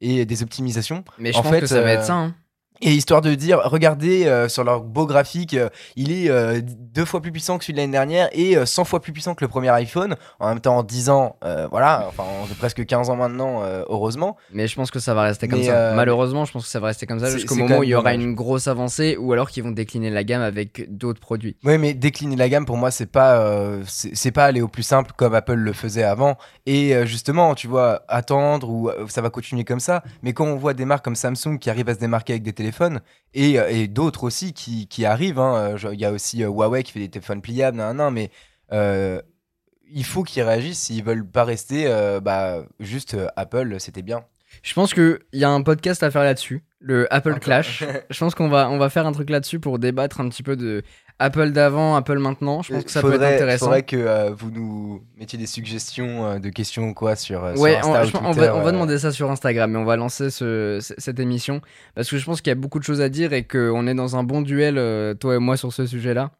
[0.00, 1.04] et des optimisations.
[1.18, 2.14] Mais je en pense fait, que ça va être ça.
[2.14, 2.34] Hein.
[2.80, 7.04] Et histoire de dire, regardez euh, sur leur beau graphique, euh, il est euh, deux
[7.04, 9.48] fois plus puissant que celui de l'année dernière et 100 fois plus puissant que le
[9.48, 10.14] premier iPhone.
[10.38, 11.36] En même temps, en 10 ans,
[11.70, 14.36] voilà, enfin, on presque 15 ans maintenant, heureusement.
[14.52, 15.92] Mais je pense que ça va rester comme ça.
[15.94, 18.14] Malheureusement, je pense que ça va rester comme ça jusqu'au moment où il y aura
[18.14, 21.56] une grosse avancée ou alors qu'ils vont décliner la gamme avec d'autres produits.
[21.64, 23.44] Oui, mais décliner la gamme, pour moi, c'est pas,
[23.86, 26.36] c'est pas aller au plus simple comme Apple le faisait avant.
[26.66, 30.02] Et justement, tu vois, attendre ou ça va continuer comme ça.
[30.22, 32.52] Mais quand on voit des marques comme Samsung qui arrivent à se démarquer avec des
[32.52, 32.67] téléphones,
[33.34, 35.38] et, euh, et d'autres aussi qui, qui arrivent.
[35.38, 35.76] Hein.
[35.92, 38.30] Il y a aussi euh, Huawei qui fait des téléphones pliables, non non mais
[38.72, 39.20] euh,
[39.90, 41.86] il faut qu'ils réagissent s'ils veulent pas rester
[42.22, 44.24] bah, juste Apple, c'était bien.
[44.62, 46.62] Je pense qu'il y a un podcast à faire là-dessus.
[46.80, 47.38] le Apple.
[47.38, 47.84] Clash.
[48.10, 50.56] Je pense qu'on va, on va faire un truc là-dessus pour débattre un petit peu
[50.56, 50.82] de
[51.20, 52.62] Apple d'avant, Apple maintenant.
[52.62, 53.66] Je pense que ça peut être Faudrait- intéressant.
[53.66, 57.54] Faudrait que euh, vous nous mettiez des suggestions euh, de questions ou quoi sur, euh,
[57.54, 58.72] sur Ouais, Insta on, ou va, on va euh.
[58.72, 61.60] demander ça sur Instagram et on va lancer ce- cette émission
[61.96, 63.94] parce que je pense qu'il y a beaucoup de choses à dire et qu'on est
[63.94, 66.30] dans un bon duel, euh, toi et moi, sur ce sujet-là.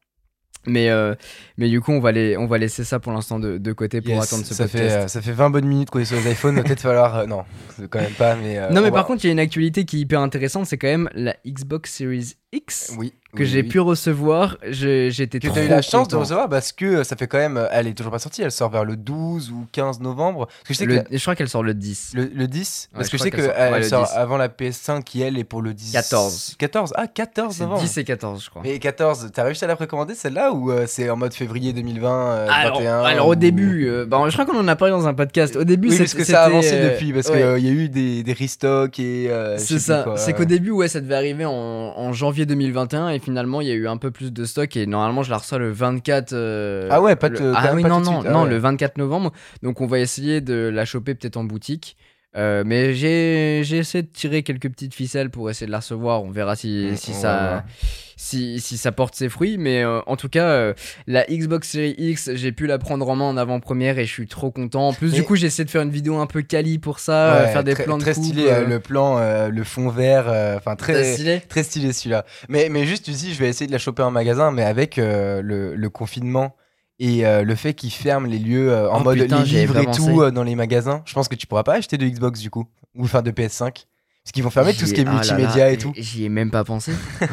[0.66, 1.14] Mais, euh,
[1.56, 4.00] mais du coup, on va, les, on va laisser ça pour l'instant de, de côté
[4.02, 4.84] pour Yes, attendre ce ça podcast.
[4.90, 7.16] fait, euh, ça fait 20 bonnes minutes qu'on est sur les iPhones, va peut-être falloir.
[7.18, 7.44] euh, non,
[7.88, 8.56] quand même pas, mais.
[8.72, 10.76] non, mais par va- contre, il y a une actualité qui est hyper intéressante, c'est
[10.76, 13.68] quand même la Xbox Series X oui, que oui, j'ai oui.
[13.68, 14.56] pu recevoir.
[14.70, 16.20] J'étais Que trop t'as eu la chance de content.
[16.20, 17.58] recevoir parce que euh, ça fait quand même.
[17.58, 20.46] euh, Elle est toujours pas sortie, elle sort vers le 12 ou 15 novembre.
[20.46, 22.12] Parce que je sais Le- que je crois qu'elle sort le 10.
[22.14, 24.12] la- le, le 10, parce que je sais qu'elle sort- ouais, elle sort 10.
[24.14, 25.92] avant la PS5 qui elle est pour le 10.
[25.92, 26.54] 14.
[26.58, 27.82] 14 Ah, 14 C'est novembre.
[27.82, 28.62] 10 et 14, je crois.
[28.64, 32.08] Mais 14, t'as réussi à la précommander celle-là ou euh, c'est en mode février 2020
[32.30, 34.92] euh, alors, 21 alors, au ou- début, euh, bah, je crois qu'on en a parlé
[34.92, 35.54] dans un podcast.
[35.54, 37.58] Au début, Oui, c'était- parce que ça a avancé euh, depuis, parce qu'il y a
[37.72, 39.26] eu des, des restocks et.
[39.28, 43.18] euh, C'est ça, c'est qu'au début, ouais, ça devait arriver en, en janvier 2021 et
[43.18, 45.58] finalement, il y a eu un peu plus de stock et normalement, je la reçois
[45.58, 46.32] le 24.
[46.32, 48.48] euh, Ah ouais, pas le- Ah même oui, pas non, non, ah ouais.
[48.50, 49.32] le 24 novembre.
[49.62, 51.96] Donc, on va essayer de la choper peut-être en boutique.
[52.36, 56.22] Euh, mais j'ai j'ai essayé de tirer quelques petites ficelles pour essayer de la recevoir.
[56.22, 57.64] On verra si, Mm, si ça,
[58.16, 59.56] si, si ça porte ses fruits.
[59.56, 60.74] Mais euh, en tout cas, euh,
[61.06, 64.26] la Xbox Series X, j'ai pu la prendre en main en avant-première et je suis
[64.28, 64.88] trop content.
[64.88, 67.44] En plus, du coup, j'ai essayé de faire une vidéo un peu quali pour ça,
[67.44, 70.76] Ouais, faire des très, plans de très coupe, stylé, le plan, le fond vert, enfin
[70.76, 71.40] très très, stylé.
[71.48, 72.26] très stylé celui-là.
[72.50, 74.96] Mais, mais juste, tu dis, je vais essayer de la choper en magasin, mais avec
[74.98, 76.54] le, le confinement
[76.98, 79.78] et euh, le fait qu'ils ferment les lieux euh, en Oh mode putain, les livres
[79.78, 82.40] et tout euh, dans les magasins, je pense que tu pourras pas acheter de Xbox
[82.40, 83.58] du coup, ou enfin de PS5.
[84.24, 85.92] Parce qu'ils vont fermer tout ce qui est ah multimédia là, et tout.
[85.96, 86.92] J'y ai même pas pensé.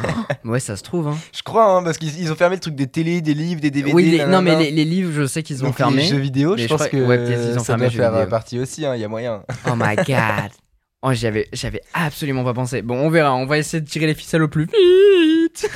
[0.48, 1.08] Oh, ouais, ça se trouve.
[1.08, 1.18] Hein.
[1.36, 3.72] Je crois, hein, parce qu'ils ils ont fermé le truc des télés, des livres, des
[3.72, 3.94] DVD.
[3.96, 6.04] oui, les- non, mais les, les livres, je sais qu'ils ont Donc, fermé.
[6.04, 8.12] Les jeux vidéo, je je pense crois- que ouais, ils ont ça fermé doit faire
[8.14, 8.30] vidéo.
[8.30, 9.44] partie aussi, il y a moyen.
[9.68, 10.52] Oh my god.
[11.02, 12.82] Oh, j'avais, j'avais absolument pas pensé.
[12.84, 13.34] Bon, on verra.
[13.36, 15.68] On va essayer de tirer les ficelles au plus vite.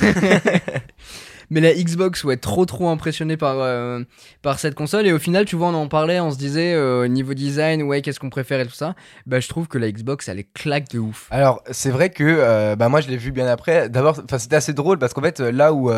[1.50, 4.00] Mais la Xbox, ouais, trop trop impressionné par, euh,
[4.40, 5.06] par cette console.
[5.08, 8.02] Et au final, tu vois, on en parlait, on se disait, euh, niveau design, ouais,
[8.02, 8.94] qu'est-ce qu'on préfère et tout ça.
[9.26, 11.26] Bah, je trouve que la Xbox, elle est claque de ouf.
[11.30, 13.88] Alors, c'est vrai que euh, bah, moi, je l'ai vu bien après.
[13.88, 15.90] D'abord, enfin, c'était assez drôle parce qu'en fait, euh, là où,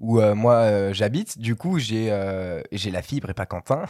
[0.00, 2.12] où moi j'habite, du coup, j'ai
[2.70, 3.84] j'ai la fibre et pas Quentin.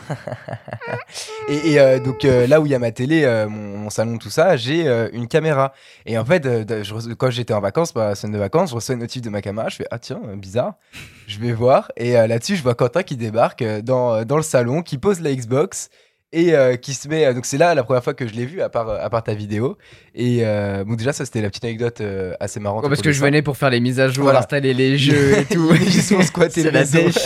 [1.49, 5.27] et donc, là où il y a ma télé, mon, salon, tout ça, j'ai une
[5.27, 5.73] caméra.
[6.07, 6.47] Et en fait,
[7.19, 9.69] quand j'étais en vacances, bah, semaine de vacances, je reçois une notif de ma caméra.
[9.69, 10.75] Je fais Ah, tiens, bizarre.
[11.27, 11.91] Je vais voir.
[11.97, 14.99] Et euh, là-dessus, je vois Quentin qui débarque euh, dans, euh, dans le salon, qui
[14.99, 15.89] pose la Xbox.
[16.35, 17.35] Et euh, qui se met.
[17.35, 19.35] donc, c'est là la première fois que je l'ai vu, à part, à part ta
[19.35, 19.77] vidéo.
[20.15, 22.85] Et euh, bon, déjà, ça, c'était la petite anecdote euh, assez marrante.
[22.85, 24.39] Ouais, parce que je venais pour faire les mises à jour, Voilà.
[24.39, 25.69] installer les jeux et tout.
[25.75, 27.19] Il est juste pour squatter C'est le la dèche.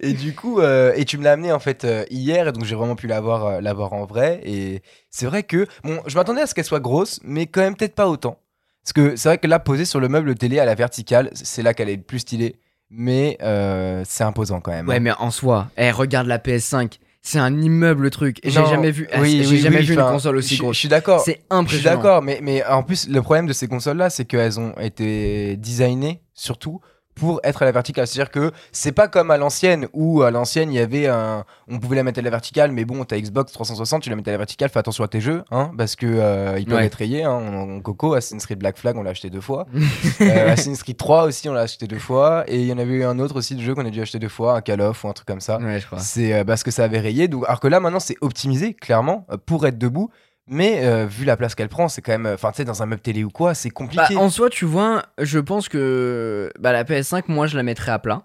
[0.00, 3.06] Et du coup, et tu me l'as amené en fait hier, donc j'ai vraiment pu
[3.06, 4.40] l'avoir l'avoir en vrai.
[4.44, 7.74] Et c'est vrai que, bon, je m'attendais à ce qu'elle soit grosse, mais quand même
[7.74, 8.38] peut-être pas autant.
[8.84, 11.62] Parce que c'est vrai que là, posée sur le meuble télé à la verticale, c'est
[11.62, 12.56] là qu'elle est le plus stylée.
[12.90, 14.86] Mais euh, c'est imposant quand même.
[14.86, 15.00] Ouais, hein.
[15.00, 16.98] mais en soi, eh, regarde la PS5.
[17.22, 18.38] C'est un immeuble le truc.
[18.42, 20.76] Et J'ai jamais vu, ah, oui, j'ai oui, jamais oui, vu une console aussi grosse.
[20.76, 21.20] Je suis d'accord.
[21.20, 21.96] C'est Je suis impressionnant.
[21.96, 26.20] d'accord, mais, mais en plus, le problème de ces consoles-là, c'est qu'elles ont été designées
[26.34, 26.82] surtout
[27.14, 28.06] pour être à la verticale.
[28.06, 31.78] C'est-à-dire que c'est pas comme à l'ancienne où à l'ancienne il y avait un, on
[31.78, 34.32] pouvait la mettre à la verticale, mais bon, ta Xbox 360, tu la mettais à
[34.34, 36.86] la verticale, fais attention à tes jeux, hein, parce que euh, ils peuvent Ouais.
[36.86, 37.24] être rayés.
[37.24, 39.66] Hein, en, en Coco, Assassin's Creed Black Flag, on l'a acheté deux fois.
[40.20, 42.94] euh, Assassin's Creed 3 aussi, on l'a acheté deux fois, et il y en avait
[42.94, 45.04] eu un autre aussi de jeu qu'on a dû acheter deux fois, un Call of
[45.04, 45.58] ou un truc comme ça.
[45.58, 45.98] Ouais, je crois.
[46.00, 47.28] C'est euh, parce que ça avait rayé.
[47.28, 50.10] Donc, alors que là, maintenant, c'est optimisé, clairement, pour être debout.
[50.46, 52.26] Mais euh, vu la place qu'elle prend, c'est quand même.
[52.26, 54.16] Enfin, tu sais, dans un meuble télé ou quoi, c'est Bah, compliqué.
[54.16, 57.98] en soi, tu vois, je pense que bah, la PS5, moi, je la mettrais à
[57.98, 58.22] plat.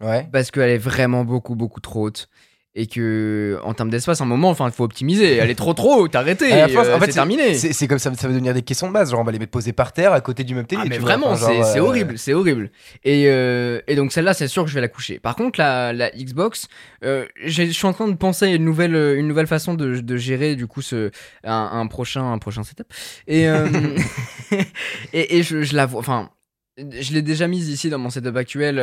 [0.00, 0.28] Ouais.
[0.32, 2.28] Parce qu'elle est vraiment beaucoup, beaucoup trop haute.
[2.76, 5.36] Et que, en termes d'espace, à un moment, enfin, il faut optimiser.
[5.36, 7.54] Elle est trop, trop la fin, euh, en fait, c'est terminé.
[7.54, 9.12] C'est comme ça, ça va devenir des questions de base.
[9.12, 10.82] Genre, on va les mettre posées par terre à côté du meuble télé.
[10.84, 12.70] Ah, mais tu vois, vraiment, c'est euh, horrible, c'est horrible.
[13.04, 15.20] Et, euh, et donc celle-là, c'est sûr que je vais la coucher.
[15.20, 16.66] Par contre, la, la Xbox,
[17.04, 20.16] euh, je suis en train de penser à une nouvelle, une nouvelle façon de, de
[20.16, 21.12] gérer du coup ce,
[21.44, 22.92] un, un prochain, un prochain setup.
[23.28, 23.44] Et,
[25.12, 26.30] et, et je, je la vois, enfin,
[26.76, 28.82] je l'ai déjà mise ici dans mon setup actuel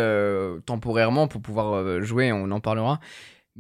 [0.66, 3.02] temporairement pour pouvoir jouer, on en parlera.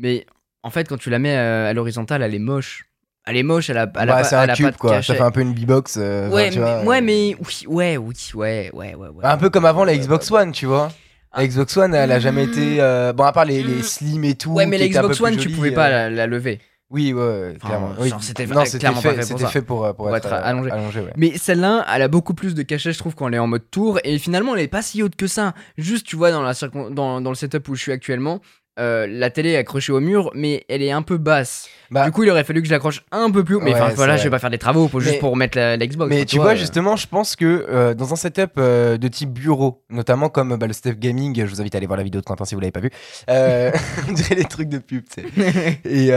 [0.01, 0.25] Mais
[0.63, 2.85] en fait, quand tu la mets euh, à l'horizontale, elle est moche.
[3.25, 4.71] Elle est moche, elle a, elle a bah, pas, c'est elle un a cube, pas
[4.71, 4.91] de quoi.
[4.93, 5.13] cachet.
[5.13, 5.97] Ça fait un peu une B-box.
[5.97, 9.07] euh, enfin, Ouais, tu mais, vois, ouais, euh, mais oui, ouais, oui, ouais, ouais, ouais,
[9.09, 9.25] ouais.
[9.25, 10.89] Un peu comme avant la Xbox One, tu vois.
[11.31, 11.41] Ah.
[11.41, 12.49] La Xbox One, elle a jamais Mm.
[12.49, 12.75] été.
[12.81, 13.83] euh, Bon, à part les, les Mm.
[13.83, 14.53] slim et tout.
[14.53, 15.89] Ouais, mais qui la étaient un peu Xbox plus One, tu jolies, pouvais euh, pas
[15.89, 16.59] la, la lever.
[16.89, 18.03] Oui, ouais, ouais, Enfin, clairement.
[18.03, 19.47] genre, c'était non, c'était clairement fait, pas fait pour c'était ça.
[19.49, 20.99] fait pour, euh, pour, Pour être, être euh, allongé.
[20.99, 21.13] ouais.
[21.15, 23.69] Mais celle-là, elle a beaucoup plus de cachet, je trouve, quand elle est en mode
[23.71, 23.99] tour.
[24.03, 25.53] Et finalement, elle est pas si haute que ça.
[25.77, 28.41] Juste, tu vois, dans, la circon- dans, dans le setup où je suis actuellement,
[28.81, 31.69] euh, la télé est accrochée au mur, mais elle est un peu basse.
[31.91, 33.61] Bah, du coup, il aurait fallu que je l'accroche un peu plus haut.
[33.61, 35.87] Mais enfin, voilà, je vais pas faire des travaux pour, juste pour mettre la, la
[35.87, 36.09] Xbox.
[36.09, 39.07] Mais Enfin, tu vois, vois, euh, justement, je pense que euh, dans un setup de
[39.07, 42.03] type bureau, notamment comme bah, le Steph Gaming, je vous invite à aller voir la
[42.03, 42.89] vidéo de Quentin si vous l'avez pas vu.
[43.27, 45.79] On dirait les trucs de pub, tu sais.
[45.85, 46.11] Et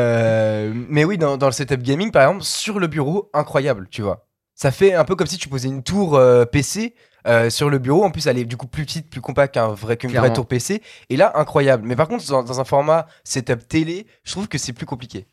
[0.89, 4.27] mais oui, dans, dans le setup gaming, par exemple, sur le bureau, incroyable, tu vois.
[4.55, 6.95] Ça fait un peu comme si tu posais une tour euh, PC
[7.27, 8.05] euh, sur le bureau.
[8.05, 10.47] En plus, elle est du coup plus petite, plus compacte qu'un vrai, qu'une vraie tour
[10.47, 10.83] PC.
[11.11, 11.87] Et là, incroyable.
[11.87, 15.27] Mais par contre, dans, dans un format setup télé, je trouve que c'est plus compliqué.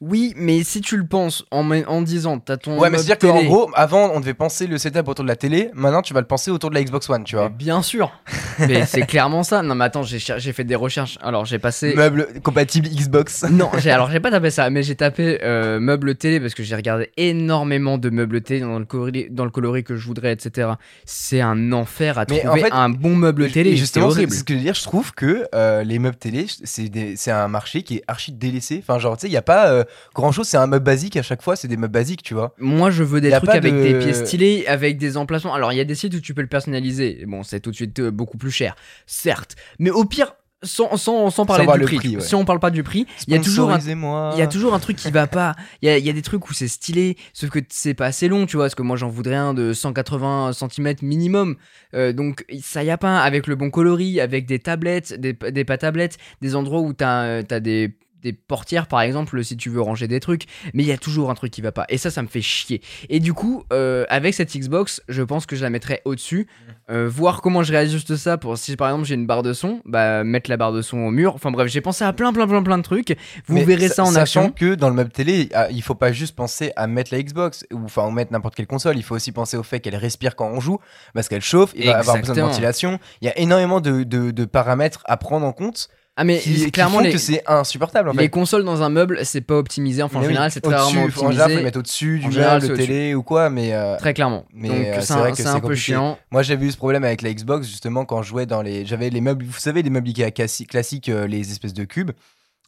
[0.00, 2.78] Oui, mais si tu le penses en, disant, t'as ton.
[2.78, 5.70] Ouais, mais c'est-à-dire qu'en gros, avant, on devait penser le setup autour de la télé.
[5.74, 7.48] Maintenant, tu vas le penser autour de la Xbox One, tu Mais vois.
[7.48, 8.12] bien sûr.
[8.58, 9.62] mais c'est clairement ça.
[9.62, 11.18] Non, mais attends, j'ai fait des recherches.
[11.22, 11.94] Alors, j'ai passé.
[11.94, 13.44] Meuble compatible Xbox.
[13.56, 16.74] Non, alors j'ai pas tapé ça, mais j'ai tapé euh, meuble télé parce que j'ai
[16.76, 20.72] regardé énormément de meubles télé dans le coloris, dans le coloris que je voudrais, etc.
[21.06, 23.76] C'est un enfer à Mais trouver en fait, un bon meuble télé.
[23.76, 24.74] Justement, c'est ce que je veux dire.
[24.74, 28.82] Je trouve que euh, les meubles télé, c'est un marché qui est archi délaissé.
[28.82, 30.46] Enfin, genre, tu sais, il n'y a pas euh, grand chose.
[30.48, 31.56] C'est un meuble basique à chaque fois.
[31.56, 32.54] C'est des meubles basiques, tu vois.
[32.58, 35.54] Moi, je veux des trucs avec de- des pièces stylées, avec des emplacements.
[35.54, 37.24] Alors, il y a des sites où tu peux le personnaliser.
[37.26, 39.56] Bon, c'est tout de suite euh, beaucoup plus cher, certes.
[39.78, 42.22] Mais au pire, sans, sans, sans parler du prix, prix, ouais.
[42.22, 44.72] si on parle pas du prix, il y a toujours un Il y a toujours
[44.74, 45.54] un truc qui va pas.
[45.82, 48.26] Il y a, y a des trucs où c'est stylé, sauf que c'est pas assez
[48.26, 48.64] long, tu vois.
[48.64, 51.56] Parce que moi, j'en voudrais un de 180 cm minimum.
[51.94, 55.64] Euh, donc, ça y a pas avec le bon coloris, avec des tablettes, des, des
[55.64, 59.80] pas tablettes, des endroits où t'as as des des portières par exemple si tu veux
[59.80, 62.10] ranger des trucs mais il y a toujours un truc qui va pas et ça
[62.10, 65.62] ça me fait chier et du coup euh, avec cette Xbox je pense que je
[65.62, 66.46] la mettrais au dessus
[66.88, 67.06] Mm.
[67.06, 70.22] voir comment je réajuste ça pour si par exemple j'ai une barre de son bah
[70.22, 72.62] mettre la barre de son au mur enfin bref j'ai pensé à plein plein plein
[72.62, 73.16] plein de trucs
[73.48, 75.94] vous Mais verrez ça en sachant action que dans le meuble télé, ah, il faut
[75.96, 78.96] pas juste penser à mettre la Xbox ou enfin mettre n'importe quelle console.
[78.96, 80.78] Il faut aussi penser au fait qu'elle respire quand on joue,
[81.14, 81.72] parce qu'elle chauffe.
[81.74, 82.98] Il va avoir besoin de ventilation.
[83.20, 86.54] Il y a énormément de, de- de paramètres à prendre en compte Ah mais qui,
[86.54, 88.28] qui clairement font les, que c'est insupportable en les fait.
[88.30, 90.96] consoles dans un meuble c'est pas optimisé enfin en oui, général c'est très rarement faut-
[90.96, 93.96] En général, faut optimisé le mettre au-dessus du meuble de télé ou quoi, mais euh,
[93.98, 96.64] très clairement Mais, donc euh, c'est un, vrai que c'est un peu chiant Moi, j'avais
[96.64, 98.86] eu ce problème avec la Xbox justement quand je jouais dans les.
[98.86, 102.12] J'avais les meubles, vous savez, les meubles Ikea classi- classiques, euh, les espèces de cubes.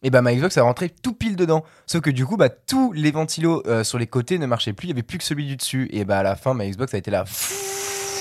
[0.02, 1.64] Et bah ma Xbox a rentré tout pile dedans.
[1.86, 4.86] Sauf que du coup, bah tous les ventilos sur les côtés ne marchaient plus.
[4.86, 5.88] Il y avait plus que celui du dessus.
[5.90, 7.24] Et bah à la fin, ma Xbox a été là.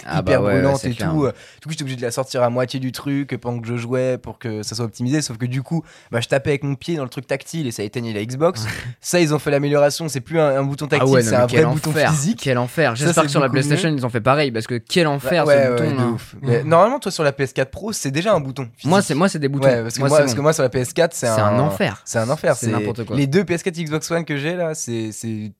[0.09, 1.11] Ah bah hyper ouais, brûlante ouais, et clair.
[1.11, 1.25] tout.
[1.25, 3.75] Euh, Du coup, j'étais obligé de la sortir à moitié du truc pendant que je
[3.77, 5.21] jouais pour que ça soit optimisé.
[5.21, 7.71] Sauf que du coup, bah, je tapais avec mon pied dans le truc tactile et
[7.71, 8.65] ça éteignait la Xbox.
[9.01, 10.07] ça, ils ont fait l'amélioration.
[10.09, 12.39] C'est plus un, un bouton tactile, ah ouais, c'est un vrai bouton enfer, physique.
[12.43, 12.95] Quel enfer.
[12.95, 13.97] J'espère que sur la PlayStation mieux.
[13.97, 16.09] ils ont fait pareil parce que quel enfer ouais, ce bouton.
[16.13, 16.35] ouf.
[16.41, 18.67] Mais normalement, toi sur la PS4 Pro, c'est déjà un bouton.
[18.75, 18.89] Physique.
[18.89, 19.67] Moi c'est moi c'est des boutons.
[19.67, 20.37] Parce que Moi, moi, c'est parce bon.
[20.37, 22.01] que moi sur la PS4, c'est un enfer.
[22.05, 22.55] C'est un enfer.
[22.55, 23.15] C'est n'importe quoi.
[23.15, 25.09] Les deux PS4 Xbox One que j'ai là, c'est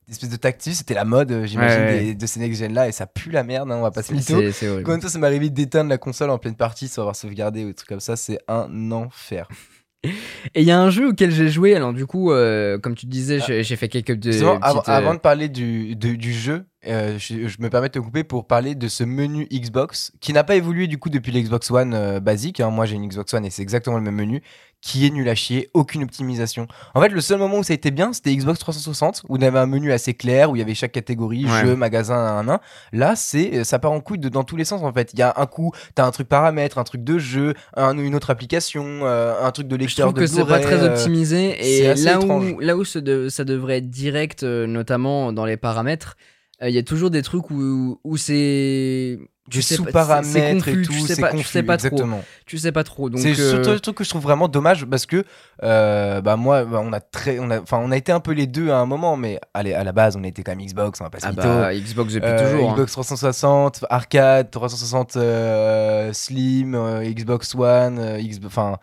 [0.08, 0.74] espèce de tactile.
[0.74, 3.70] C'était la mode, euh, j'imagine, de ces next gen là, et ça pue la merde.
[3.70, 4.82] hein, on va pas se Horrible.
[4.84, 7.64] Combien de fois ça m'est arrivé d'éteindre la console en pleine partie sans avoir sauvegardé
[7.64, 9.48] ou des trucs comme ça, c'est un enfer.
[10.54, 13.06] Et il y a un jeu auquel j'ai joué, alors du coup, euh, comme tu
[13.06, 14.30] disais, j'ai j'ai fait quelques de,
[14.62, 17.88] avant, petites, euh, avant de parler du, de- du jeu, euh, je, je me permets
[17.88, 21.10] de te couper pour parler de ce menu Xbox qui n'a pas évolué du coup
[21.10, 22.60] depuis l'Xbox One euh, basique.
[22.60, 22.70] hein.
[22.70, 24.42] Moi j'ai une Xbox One et c'est exactement le même menu
[24.80, 26.68] qui est nul à chier, aucune optimisation.
[26.94, 29.42] En fait, le seul moment où ça a été bien, c'était Xbox 360 où on
[29.42, 31.62] avait un menu assez clair où il y avait chaque catégorie, Ouais.
[31.66, 32.60] jeu, magasin, un, un.
[32.92, 35.10] Là, c'est ça part en couille de, dans tous les sens en fait.
[35.14, 38.14] Il y a un coup, t'as un truc paramètre, un truc de jeu, un- une
[38.14, 40.92] autre application, euh, un truc de Je lecteur trouve de que c'est pas très euh,
[40.94, 42.52] optimisé et là étrange.
[42.52, 46.22] où, là où ce de- ça devrait être direct, euh, notamment dans les paramètres, euh,
[46.62, 50.82] il y a toujours des trucs où, où c'est du sais pas, sous-paramètre c'est et
[50.82, 51.86] tout, tu sais c'est pas- tu sais pas trop.
[51.88, 52.22] exactement.
[52.46, 53.08] tu sais pas trop.
[53.08, 55.24] Donc C'est euh, surtout le truc que je trouve vraiment dommage parce que
[55.62, 58.32] euh, bah moi bah, on a très on a enfin on a été un peu
[58.32, 61.00] les deux à un moment mais allez à la base on était quand même Xbox
[61.00, 62.70] on va pas se ah bah Xbox depuis Euh, toujours.
[62.70, 62.74] hein.
[62.74, 68.76] Xbox 360 arcade 360 euh, slim euh, Xbox One euh, Xbox enfin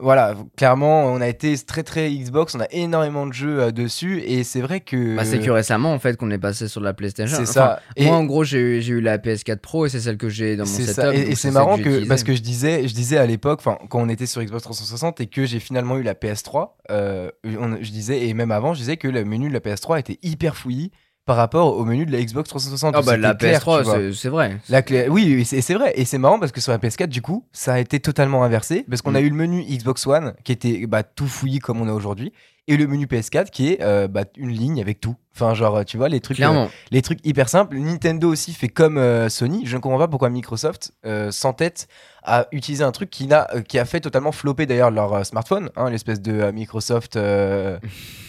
[0.00, 4.20] voilà clairement on a été très très Xbox on a énormément de jeux euh, dessus
[4.20, 6.92] et c'est vrai que Bah, c'est que récemment en fait qu'on est passé sur la
[6.94, 7.36] PlayStation.
[7.36, 10.16] c'est Enfin, ça et Moi en gros j'ai eu, la PS4 Pro et c'est celle
[10.16, 10.94] que j'ai dans mon c'est setup.
[11.02, 11.14] ça.
[11.14, 14.08] Et, c'est marrant que parce que je disais, je disais à l'époque, enfin quand on
[14.08, 18.26] était sur Xbox 360 et que j'ai finalement eu la PS3, euh, on- je disais
[18.26, 20.90] et même avant, je disais que le menu de la PS3 était hyper fouillis
[21.26, 22.94] par rapport au menu de la Xbox 360.
[22.96, 24.12] Ah bah la clair, PS3 tu vois.
[24.14, 24.58] c'est- vrai.
[24.68, 25.92] La clé- Oui, c'est vrai.
[25.94, 28.84] Et c'est marrant parce que sur la PS4, du coup, ça a été totalement inversé.
[28.88, 29.24] Parce qu'on a Mm.
[29.24, 32.32] eu le menu Xbox One qui était bah, tout fouillis comme on a aujourd'hui.
[32.72, 35.16] Et le menu PS4 qui est euh, bah, une ligne avec tout.
[35.34, 37.76] Enfin, genre, tu vois, les trucs, euh, les trucs hyper simples.
[37.76, 39.62] Nintendo aussi fait comme euh, Sony.
[39.66, 40.92] Je ne comprends pas pourquoi Microsoft
[41.30, 41.88] s'entête
[42.22, 45.70] à utiliser un truc qui, euh, qui a fait totalement flopper d'ailleurs leur smartphone.
[45.76, 47.18] hein, L'espèce de Microsoft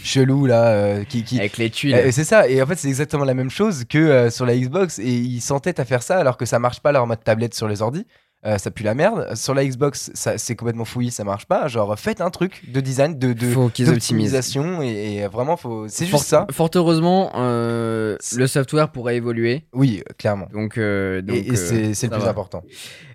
[0.04, 1.04] chelou là.
[1.06, 1.94] qui, qui- Avec les tuiles.
[1.96, 5.00] euh, c'est ça, et en fait c'est exactement la même chose que sur la Xbox,
[5.00, 7.68] et ils s'entêtent à faire ça alors que ça marche pas leur mode tablette sur
[7.68, 8.06] les ordi.
[8.44, 9.36] Euh, ça pue la merde.
[9.36, 11.68] Sur la Xbox, c'est complètement fouillis, ça marche pas.
[11.68, 15.88] Genre, faites un truc de design, de, d'optimisation et, et vraiment, faut...
[15.88, 16.48] c'est juste ça.
[16.52, 19.66] fort heureusement, euh, le software pourrait évoluer.
[19.74, 20.48] Oui, clairement.
[20.52, 21.56] Donc, euh, donc et et
[21.94, 22.30] c'est le plus va.
[22.30, 22.64] important.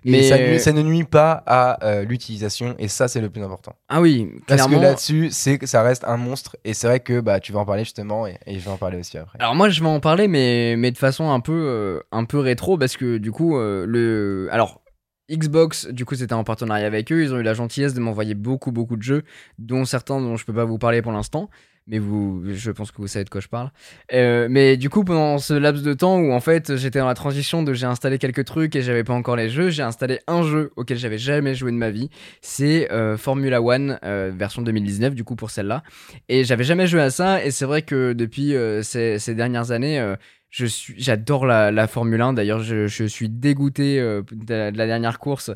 [0.05, 0.23] Mais
[0.59, 3.75] ça, ne nuit pas à l'utilisation et ça, c'est le plus important.
[3.89, 4.77] ah oui, Parce clairement.
[4.77, 7.59] que là-dessus, c'est que ça reste un monstre et c'est vrai que bah, tu vas
[7.59, 9.37] en parler justement et, et je vais en parler aussi après.
[9.41, 12.77] Alors moi je vais en parler mais, mais de façon un peu, un peu rétro
[12.77, 14.47] parce que du coup le...
[14.51, 14.81] Alors
[15.29, 18.33] Xbox du coup c'était en partenariat avec eux, ils ont eu la gentillesse de m'envoyer
[18.33, 19.23] beaucoup beaucoup de jeux
[19.59, 21.49] dont certains dont je peux pas vous parler pour l'instant
[21.87, 23.71] mais vous je pense que vous savez de quoi je parle.
[24.13, 27.13] Euh, mais du coup pendant ce laps de temps où en fait j'étais dans la
[27.13, 30.43] transition de j'ai installé quelques trucs et j'avais pas encore les jeux, j'ai installé un
[30.43, 32.09] jeu auquel j'avais jamais joué de ma vie,
[32.41, 35.83] c'est euh, Formula One euh, version 2019 du coup pour celle-là.
[36.29, 40.15] Et j'avais jamais joué à ça, et c'est vrai que depuis ces, dernières années,
[40.49, 42.33] je suis, j'adore la, Formule 1.
[42.33, 45.51] D'ailleurs, je, suis dégoûté euh, de, la, de la dernière course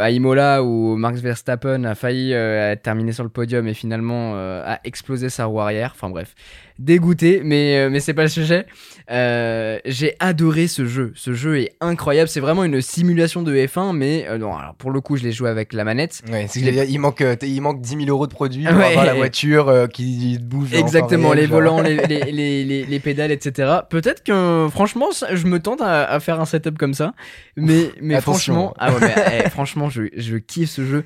[0.00, 4.62] à Imola où Max Verstappen a failli euh, terminer sur le podium et finalement euh,
[4.64, 5.92] a explosé sa roue arrière.
[5.94, 6.34] Enfin bref,
[6.78, 8.66] dégoûté, mais, euh, mais c'est pas le sujet.
[9.10, 11.12] Euh, j'ai adoré ce jeu.
[11.14, 12.28] Ce jeu est incroyable.
[12.28, 15.32] C'est vraiment une simulation de F1, mais euh, non, alors pour le coup, je l'ai
[15.32, 16.22] joué avec la manette.
[16.30, 18.86] Ouais, Je il, manque, euh, il manque 10 000 euros de produits pour Ouais.
[18.86, 20.72] avoir la voiture euh, qui bouge.
[20.72, 21.54] Exactement, réel, les genre.
[21.60, 23.72] volants, les, les, les, les- les pédales, etc.
[23.90, 27.12] Peut-être que, franchement, je me tente à, à faire un setup comme ça.
[27.56, 28.32] Mais, mais attention.
[28.54, 31.04] franchement, ah ouais, mais, eh, franchement je, je kiffe ce jeu.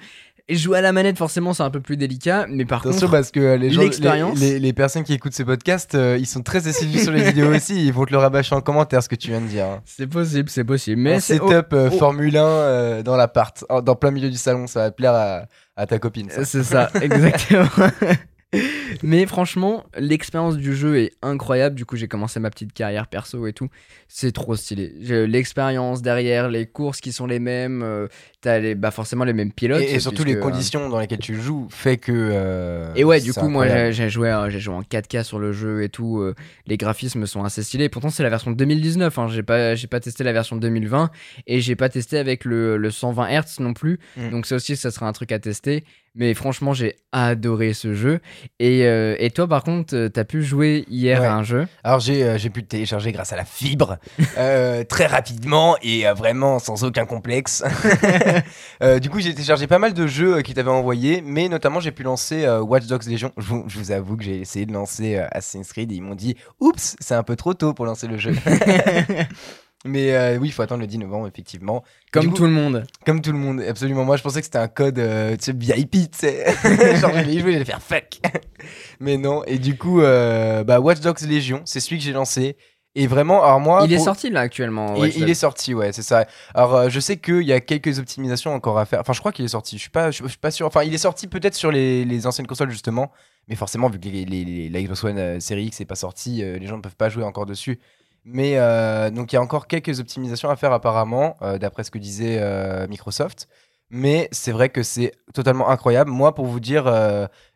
[0.50, 2.46] Et jouer à la manette, forcément, c'est un peu plus délicat.
[2.48, 5.34] Mais par Attention contre, parce que les gens, les, l'expérience- les- les personnes qui écoutent
[5.34, 7.84] ce podcast, euh, ils sont très assidus sur les vidéos aussi.
[7.86, 9.66] Ils vont te le rabâcher en commentaire ce que tu viens de dire.
[9.66, 9.80] hein.
[9.84, 11.00] c'est possible, c'est possible.
[11.02, 11.98] Mais c'est oh, setup euh, oh.
[11.98, 15.42] Formule 1 euh, dans l'appart, dans plein milieu du salon, ça va plaire à,
[15.76, 16.30] à ta copine.
[16.44, 17.68] C'est ça, exactement.
[19.02, 21.74] Mais franchement, l'expérience du jeu est incroyable.
[21.74, 23.68] Du coup, j'ai commencé ma petite carrière perso et tout.
[24.08, 24.92] C'est trop stylé.
[25.26, 27.82] L'expérience derrière, les courses qui sont les mêmes.
[27.82, 28.08] euh,
[28.40, 29.82] T'as les, bah forcément les mêmes pilotes.
[29.82, 32.12] Et, et surtout les euh, conditions dans lesquelles tu joues fait que.
[32.14, 33.92] euh, Et ouais, du coup, moi, incroyable.
[33.92, 36.24] j'ai j'ai joué, j'ai joué en 4K sur le jeu et tout.
[36.66, 37.88] les graphismes sont assez stylés.
[37.90, 39.18] Pourtant, c'est la version 2019.
[39.18, 41.10] Hein, j'ai pas, j'ai pas testé la version 2020
[41.46, 43.98] et j'ai pas testé avec le, le 120 Hz non plus.
[44.16, 44.30] Mm.
[44.30, 45.84] Donc ça aussi, ça sera un truc à tester.
[46.14, 48.20] Mais franchement, j'ai adoré ce jeu.
[48.58, 51.26] Et, euh, et toi, par contre, euh, t'as pu jouer hier Ouais.
[51.26, 51.66] à un jeu?
[51.84, 53.98] Alors j'ai euh, pu le télécharger grâce à la fibre
[54.38, 57.62] euh, très rapidement et vraiment sans aucun complexe.
[59.00, 62.02] Du coup j'ai téléchargé pas mal de jeux qui t'avaient envoyé, mais notamment j'ai pu
[62.02, 63.32] lancer Watch Dogs Legion.
[63.36, 66.14] Je vous, je vous avoue que j'ai essayé de lancer Assassin's Creed et ils m'ont
[66.14, 68.32] dit oups c'est un peu trop tôt pour lancer le jeu.
[69.84, 71.84] Mais euh, oui il faut attendre le 10 novembre effectivement.
[72.12, 72.84] Comme coup- tout le monde.
[73.06, 74.04] Comme tout le monde, absolument.
[74.04, 76.46] Moi, je pensais que c'était un code euh, tu sais, VIP, tu sais.
[76.96, 78.18] Genre, j'allais y jouer, j'allais faire fuck.
[79.00, 79.44] Mais non.
[79.44, 82.56] Et du coup, euh, bah, Watch Dogs Legion, c'est celui que j'ai lancé.
[82.94, 83.82] Et vraiment, alors moi.
[83.84, 84.96] il est pour- sorti là actuellement.
[85.04, 86.26] Il, est sorti, ouais, c'est ça.
[86.54, 89.00] Alors, euh, je sais qu'il y a quelques optimisations encore à faire.
[89.00, 89.76] Enfin, je crois qu'il est sorti.
[89.76, 90.66] Je suis pas, je, je suis pas sûr.
[90.66, 93.12] Enfin, il est sorti peut-être sur les, les anciennes consoles justement,
[93.46, 95.94] mais forcément, vu que les, les- les- la Xbox One euh, Series X n'est pas
[95.94, 97.78] sortie, euh, les gens ne peuvent pas jouer encore dessus.
[98.30, 101.90] Mais euh, donc, il y a encore quelques optimisations à faire apparemment, euh, d'après ce
[101.90, 103.48] que disait euh, Microsoft.
[103.90, 106.10] Mais c'est vrai que c'est totalement incroyable.
[106.10, 106.84] Moi, pour vous dire,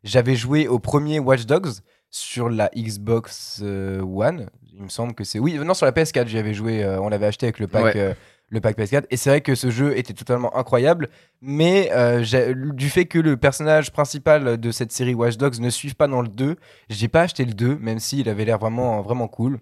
[0.03, 1.73] j'avais joué au premier Watch Dogs
[2.09, 4.49] sur la Xbox One.
[4.73, 5.39] Il me semble que c'est.
[5.39, 6.87] Oui, non, sur la PS4, j'y avais joué.
[6.87, 8.17] on l'avait acheté avec le pack, Ouais.
[8.49, 9.05] le pack PS4.
[9.11, 11.11] Et c'est vrai que ce jeu était totalement incroyable.
[11.43, 12.25] Mais euh,
[12.73, 16.23] du fait que le personnage principal de cette série Watch Dogs ne suive pas dans
[16.23, 16.57] le 2,
[16.89, 19.61] j'ai pas acheté le 2, même s'il avait l'air vraiment, vraiment cool.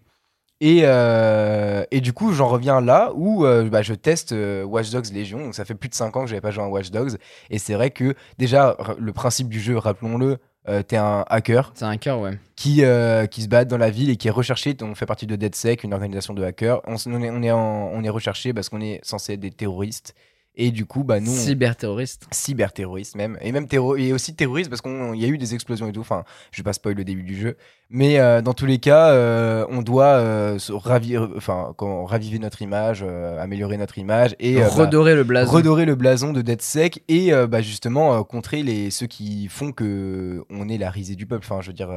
[0.63, 4.91] Et, euh, et du coup, j'en reviens là où euh, bah, je teste euh, Watch
[4.91, 5.39] Dogs Légion.
[5.39, 7.17] Donc, ça fait plus de 5 ans que j'avais pas joué à Watch Dogs.
[7.49, 10.39] Et c'est vrai que, déjà, le principe du jeu, rappelons-le,
[10.87, 12.39] t'es un hacker C'est un cœur, ouais.
[12.57, 12.83] qui,
[13.31, 14.77] qui se bat dans la ville et qui est recherché.
[14.83, 16.81] On fait partie de DeadSec, une organisation de hackers.
[16.87, 20.15] On, est, on, est en- on est recherché parce qu'on est censé être des terroristes.
[20.57, 22.27] Et du coup, bah, nous, Cyberterroriste.
[22.33, 25.87] cyberterroriste même et même terro et aussi terroriste parce qu'il y a eu des explosions
[25.89, 27.57] et tout enfin je vais pas spoil le début du jeu
[27.89, 32.63] mais euh, dans tous les cas euh, on doit euh, se ravi- enfin raviver notre
[32.63, 33.05] image
[33.39, 35.53] améliorer notre image et bah, Redorer le blason.
[35.53, 40.43] redorer le blason de DeadSec et euh, bah, justement contrer les ceux qui font que
[40.51, 41.91] on est la risée du peuple enfin je veux dire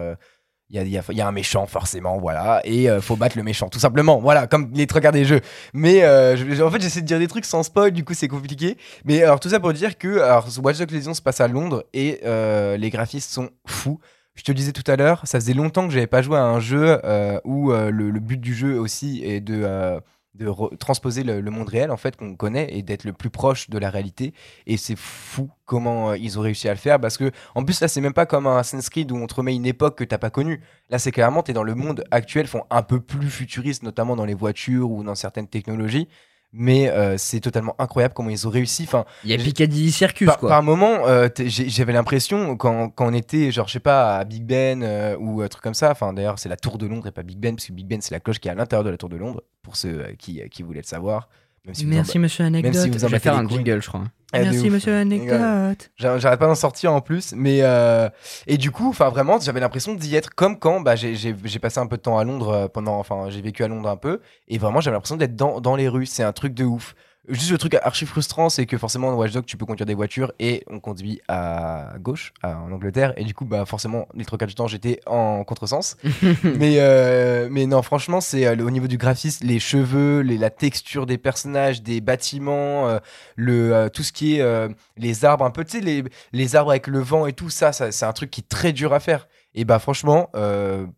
[0.69, 4.19] il y, a, un méchant forcément voilà et euh, faut battre le méchant tout simplement
[4.19, 5.41] voilà comme les quarts des jeux
[5.73, 8.77] mais euh, en fait j'essaie de dire des trucs sans spoil du coup c'est compliqué
[9.05, 11.83] mais alors tout ça pour dire que alors, Watch Dogs Legion se passe à Londres
[11.93, 13.99] et euh, les graphismes sont fous.
[14.35, 16.59] Je te disais tout à l'heure, ça faisait longtemps que j'avais pas joué à un
[16.59, 19.99] jeu euh, où le, but du jeu aussi est de,
[20.35, 23.69] de transposer le, le monde réel en fait qu'on connaît et d'être le plus proche
[23.69, 24.33] de la réalité.
[24.65, 27.79] Et c'est fou comment euh, ils ont réussi à le faire parce que en plus
[27.81, 30.03] là c'est même pas comme un Assassin's Creed où on te remet une époque que
[30.03, 30.61] t'as pas connue.
[30.89, 34.25] Là c'est clairement t'es dans le monde actuel, font un peu plus futuriste notamment dans
[34.25, 36.07] les voitures ou dans certaines technologies.
[36.53, 38.83] Mais euh, c'est totalement incroyable comment ils ont réussi.
[38.83, 40.49] Enfin, Il y a Piccadilly Circus, par, quoi.
[40.49, 44.43] par moment, euh, j'avais l'impression quand, quand on était, genre, je sais pas, à Big
[44.45, 45.91] Ben euh, ou un truc comme ça.
[45.91, 47.99] Enfin, d'ailleurs, c'est la Tour de Londres et pas Big Ben, parce que Big Ben,
[48.01, 50.13] c'est la cloche qui est à l'intérieur de la Tour de Londres, pour ceux euh,
[50.17, 51.27] qui, qui voulaient le savoir.
[51.65, 52.75] Même si vous en- Merci, monsieur Anecdote.
[52.75, 54.03] si vous en Je vais faire un jingle, je crois.
[54.39, 55.89] De Merci, monsieur Anecdote.
[55.97, 58.09] J'a- J'arrête pas d'en sortir en plus, mais euh,
[58.47, 61.85] et du coup, enfin vraiment, j'avais l'impression d'y être comme quand bah, j'ai passé un
[61.87, 64.57] peu de temps à Londres euh, pendant, enfin j'ai vécu à Londres un peu, et
[64.57, 66.05] vraiment j'avais l'impression d'être dans, dans les rues.
[66.05, 66.95] C'est un truc de ouf.
[67.29, 69.93] Juste le truc archi frustrant, c'est que forcément dans Watch Dogs tu peux conduire des
[69.93, 74.25] voitures et on conduit à gauche, à- en Angleterre, et du coup bah forcément les
[74.25, 75.95] trois quarts du temps j'étais en contresens.
[76.43, 80.49] mais euh, mais non franchement c'est euh, au niveau du graphisme, les cheveux, les, la
[80.49, 82.99] texture des personnages, des bâtiments, euh,
[83.37, 84.67] le tout ce qui est
[84.97, 86.03] les arbres un peu, tu sais, les,
[86.33, 88.73] les arbres avec le vent et tout ça, ça c'est un truc qui est très
[88.73, 89.29] dur à faire.
[89.55, 90.29] Et bah franchement,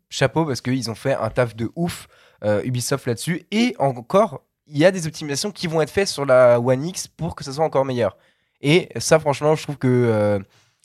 [0.10, 2.08] chapeau parce qu'ils ont fait un taf de ouf,
[2.64, 3.44] Ubisoft là-dessus.
[3.52, 7.08] Et encore, il y a des optimisations qui vont être faites sur la One X
[7.08, 8.18] pour que ça soit encore meilleur.
[8.62, 9.88] Et ça, franchement, je trouve que...
[9.88, 10.40] euh,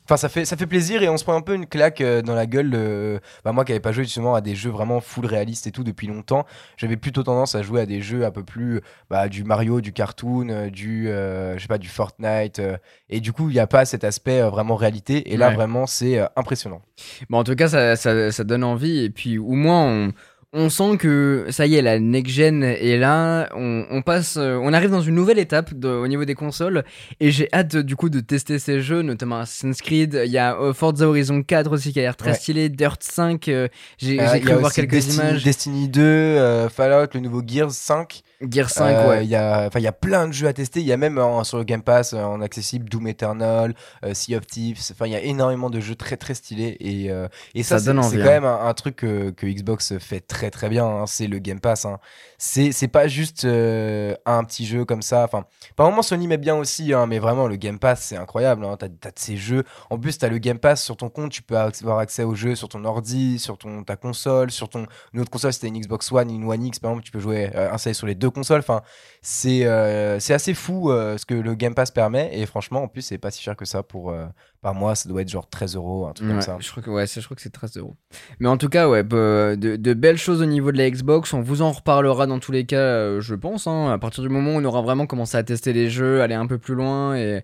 [0.06, 2.20] Enfin, ça fait, ça fait plaisir et on se prend un peu une claque euh,
[2.20, 2.72] dans la gueule.
[2.74, 5.70] euh, bah, moi qui n'avais pas joué justement à des jeux vraiment full réalistes et
[5.70, 9.28] tout depuis longtemps, j'avais plutôt tendance à jouer à des jeux un peu plus bah,
[9.28, 12.60] du Mario, du cartoon, euh, du, je sais pas, du Fortnite.
[13.08, 15.32] et du coup, il n'y a pas cet aspect vraiment réalité.
[15.32, 15.54] Et là, Ouais.
[15.54, 16.82] vraiment, c'est impressionnant.
[17.28, 19.04] Bon, en tout cas, ça, ça, ça donne envie.
[19.04, 20.12] Et puis, au moins, on,
[20.52, 23.48] on sent que ça y est, la next-gen est là.
[23.54, 26.82] On, on passe, euh, on arrive dans une nouvelle étape de- au niveau des consoles.
[27.20, 30.20] Et j'ai hâte, du coup, de tester ces jeux, notamment Assassin's Creed.
[30.24, 32.36] Il y a euh, Forza Horizon 4 aussi qui a l'air très Ouais.
[32.36, 32.68] stylé.
[32.68, 35.44] Dirt 5, euh, j'ai Euh, cru voir quelques Destiny, images.
[35.44, 38.22] Destiny 2, euh, Fallout, le nouveau Gears 5.
[38.50, 39.24] Gear 5, Euh, ouais.
[39.24, 40.80] Il y a, plein de jeux à tester.
[40.80, 43.74] Il y a même en- sur le Game Pass euh, en accessible Doom Eternal,
[44.04, 44.78] euh, Sea of Thieves.
[44.92, 47.10] Enfin, il y a énormément de jeux très très stylés et
[47.54, 48.24] et ça, Ça c'est quand hein.
[48.24, 50.86] même un, un truc que, que Xbox fait très très bien.
[50.86, 51.04] hein.
[51.06, 51.84] C'est le Game Pass.
[51.84, 51.98] hein.
[52.38, 55.24] C'est pas juste euh, un petit jeu comme ça.
[55.24, 55.44] Enfin,
[55.76, 58.66] par moment Sony met bien aussi, hein, mais vraiment le Game Pass c'est incroyable.
[58.78, 59.64] T'as as de ces jeux.
[59.90, 61.30] En plus, t'as le Game Pass sur ton compte.
[61.32, 64.86] Tu peux avoir accès aux jeux sur ton ordi, sur ton ta console, sur ton
[65.12, 65.52] une autre console.
[65.52, 67.92] Si t'as une Xbox One, une One X par exemple, tu peux jouer euh, installé
[67.92, 68.60] sur les deux consoles.
[68.60, 68.80] Enfin,
[69.20, 72.88] c'est euh, c'est assez fou euh, ce que le Game Pass permet et franchement en
[72.88, 74.24] plus c'est pas si cher que ça pour euh,
[74.62, 76.82] par mois ça doit être genre 13 euros un truc Ouais, comme ça Je crois
[76.82, 77.96] que ouais, c'est- je crois que c'est 13 euros.
[78.38, 81.32] Mais en tout cas, ouais, de, de belles choses au niveau de la Xbox.
[81.34, 83.66] On vous en reparlera dans tous les cas, euh, je pense.
[83.66, 83.90] hein.
[83.90, 86.46] à partir du moment où on aura vraiment commencé à tester les jeux, aller un
[86.46, 87.42] peu plus loin et,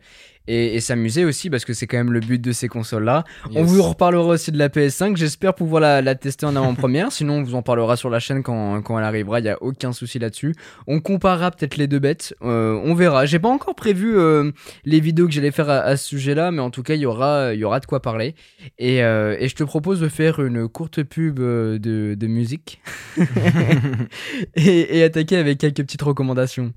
[0.49, 3.25] et, et s'amuser aussi, parce que c'est quand même le but de ces consoles-là.
[3.51, 3.67] On Yes.
[3.71, 5.17] vous reparlera aussi de la PS5.
[5.17, 7.11] J'espère pouvoir la, la tester en avant-première.
[7.13, 9.41] Sinon, on vous en parlera sur la chaîne quand, quand elle arrivera.
[9.41, 10.55] Il n'y a aucun souci là-dessus.
[10.87, 12.35] On comparera peut-être les deux bêtes.
[12.43, 13.27] Euh, on verra.
[13.27, 14.51] J'ai pas encore prévu euh,
[14.85, 17.07] les vidéos que j'allais faire à, à ce sujet-là, mais en tout cas, il y
[17.07, 18.35] aura, y aura de quoi parler.
[18.79, 21.79] Et, euh, et je te propose de faire une courte pub de,
[22.15, 22.81] de musique
[24.57, 26.73] et, et attaquer avec quelques petites recommandations.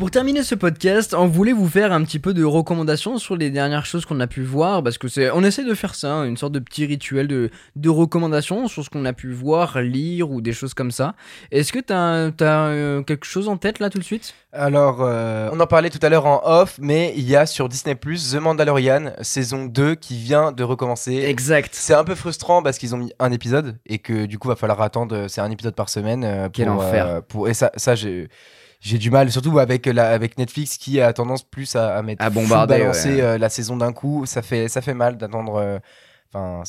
[0.00, 3.50] Pour terminer ce podcast, on voulait vous faire un petit peu de recommandations sur les
[3.50, 6.24] dernières choses qu'on a pu voir, parce que c'est, on essaie de faire ça, hein,
[6.24, 10.30] une sorte de petit rituel de, de recommandations sur ce qu'on a pu voir, lire
[10.30, 11.14] ou des choses comme ça.
[11.52, 14.32] Est-ce que t'as, t'as euh, quelque chose en tête là tout de suite?
[14.52, 17.68] Alors euh, on en parlait tout à l'heure en off mais il y a sur
[17.68, 21.70] Disney Plus The Mandalorian saison 2 qui vient de recommencer Exact.
[21.72, 24.56] c'est un peu frustrant parce qu'ils ont mis un épisode et que du coup va
[24.56, 27.06] falloir attendre c'est un épisode par semaine euh, pour, Quel enfer.
[27.06, 28.28] euh, pour et ça ça j'ai
[28.80, 32.24] j'ai du mal, surtout avec, la, avec Netflix qui a tendance plus à, à mettre
[32.24, 33.20] À bombarder, balancer ouais.
[33.20, 34.24] euh, la saison d'un coup.
[34.26, 35.56] Ça fait, ça fait mal d'attendre.
[35.56, 35.78] euh,
[36.32, 36.62] Enfin.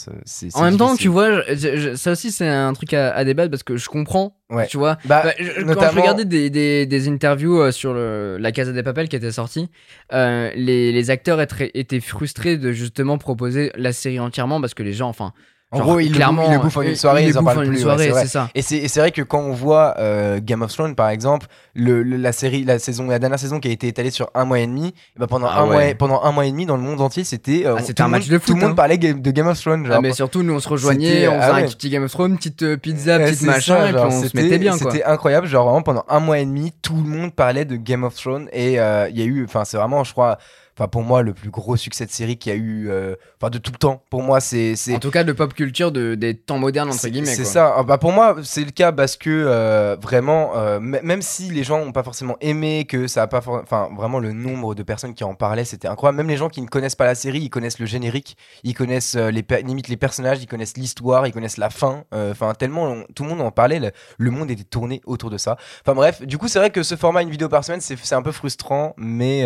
[0.56, 3.24] En même temps, tu vois, je- je- je- ça aussi c'est un truc à, à
[3.24, 4.66] débattre parce que je comprends, Ouais.
[4.66, 4.98] tu vois.
[5.06, 8.72] Bah, Bah, je- quand je regardais des, des, des interviews euh, sur le, la Casa
[8.72, 9.70] des Papel qui était sortie,
[10.14, 14.82] euh, les, les acteurs étaient, étaient frustrés de justement proposer la série entièrement parce que
[14.82, 15.32] les gens, enfin,
[15.74, 17.78] En genre, gros, le clairement, le bouffent en une ils- soirée, ils en parlent plus,
[17.78, 18.22] ouais, soirée, c'est vrai.
[18.24, 18.50] c'est ça.
[18.56, 21.48] Et c'est et c'est vrai que quand on voit euh, Game of Thrones par exemple,
[21.76, 24.44] le, le- la série, la saison, la dernière saison qui a été étalée sur un
[24.44, 25.70] mois et demi, et bah pendant Ah un ouais.
[25.70, 27.94] mois, et- pendant un mois et demi dans le monde entier, c'était euh, Ah, c'était
[27.94, 28.76] tout un le match monde- de Tout foot, le monde hein.
[28.76, 29.86] parlait de Game of Thrones.
[29.86, 31.66] Genre, Ah, mais surtout, nous on se rejoignait, C'était- on faisait ah un ouais.
[31.68, 34.36] petit Game of Thrones, petite euh, pizza, Ouais, petite machin, ça, et puis on se
[34.36, 34.92] mettait bien quoi.
[34.92, 38.04] C'était incroyable, genre vraiment pendant un mois et demi, tout le monde parlait de Game
[38.04, 40.38] of Thrones et euh, il y a eu, enfin c'est vraiment, je crois,
[40.78, 43.50] enfin pour moi le plus gros succès de série qu'il y a eu, euh, enfin
[43.50, 44.04] de tout le temps.
[44.10, 47.08] Pour moi c'est c'est En tout cas, de pop culture de, des temps modernes, entre
[47.08, 47.28] guillemets.
[47.36, 47.76] C'est ça.
[47.78, 51.64] Ah, Bah pour moi, c'est le cas parce que euh, vraiment, euh, même si les
[51.64, 54.84] gens n'ont pas forcément aimé, que ça a pas, for- enfin vraiment le nombre de
[54.84, 56.18] personnes qui en parlaient, c'était incroyable.
[56.18, 59.16] Même les gens qui ne connaissent pas la série, ils connaissent le générique, ils connaissent
[59.16, 62.04] les limite les personnages, ils connaissent l'histoire, ils connaissent la fin.
[62.12, 65.38] Enfin tellement on- tout le monde en parlait, le, le monde était tourné autour de
[65.38, 65.58] ça.
[65.86, 68.16] Enfin bref, du coup c'est vrai que ce format une vidéo par semaine, c'est c'est
[68.16, 69.44] un peu frustrant, mais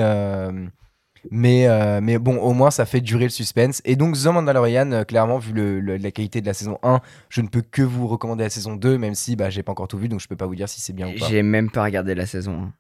[1.32, 3.82] Mais, euh, mais bon, au moins, ça fait durer le suspense.
[3.86, 7.48] Et donc, The Mandalorian, euh, clairement, vu la qualité de la saison 1, je ne
[7.48, 10.08] peux que vous recommander la saison 2, même si bah, j'ai pas encore tout vu,
[10.08, 11.28] donc je peux pas vous dire si c'est bien ou pas.
[11.28, 12.74] J'ai même pas regardé la saison 1.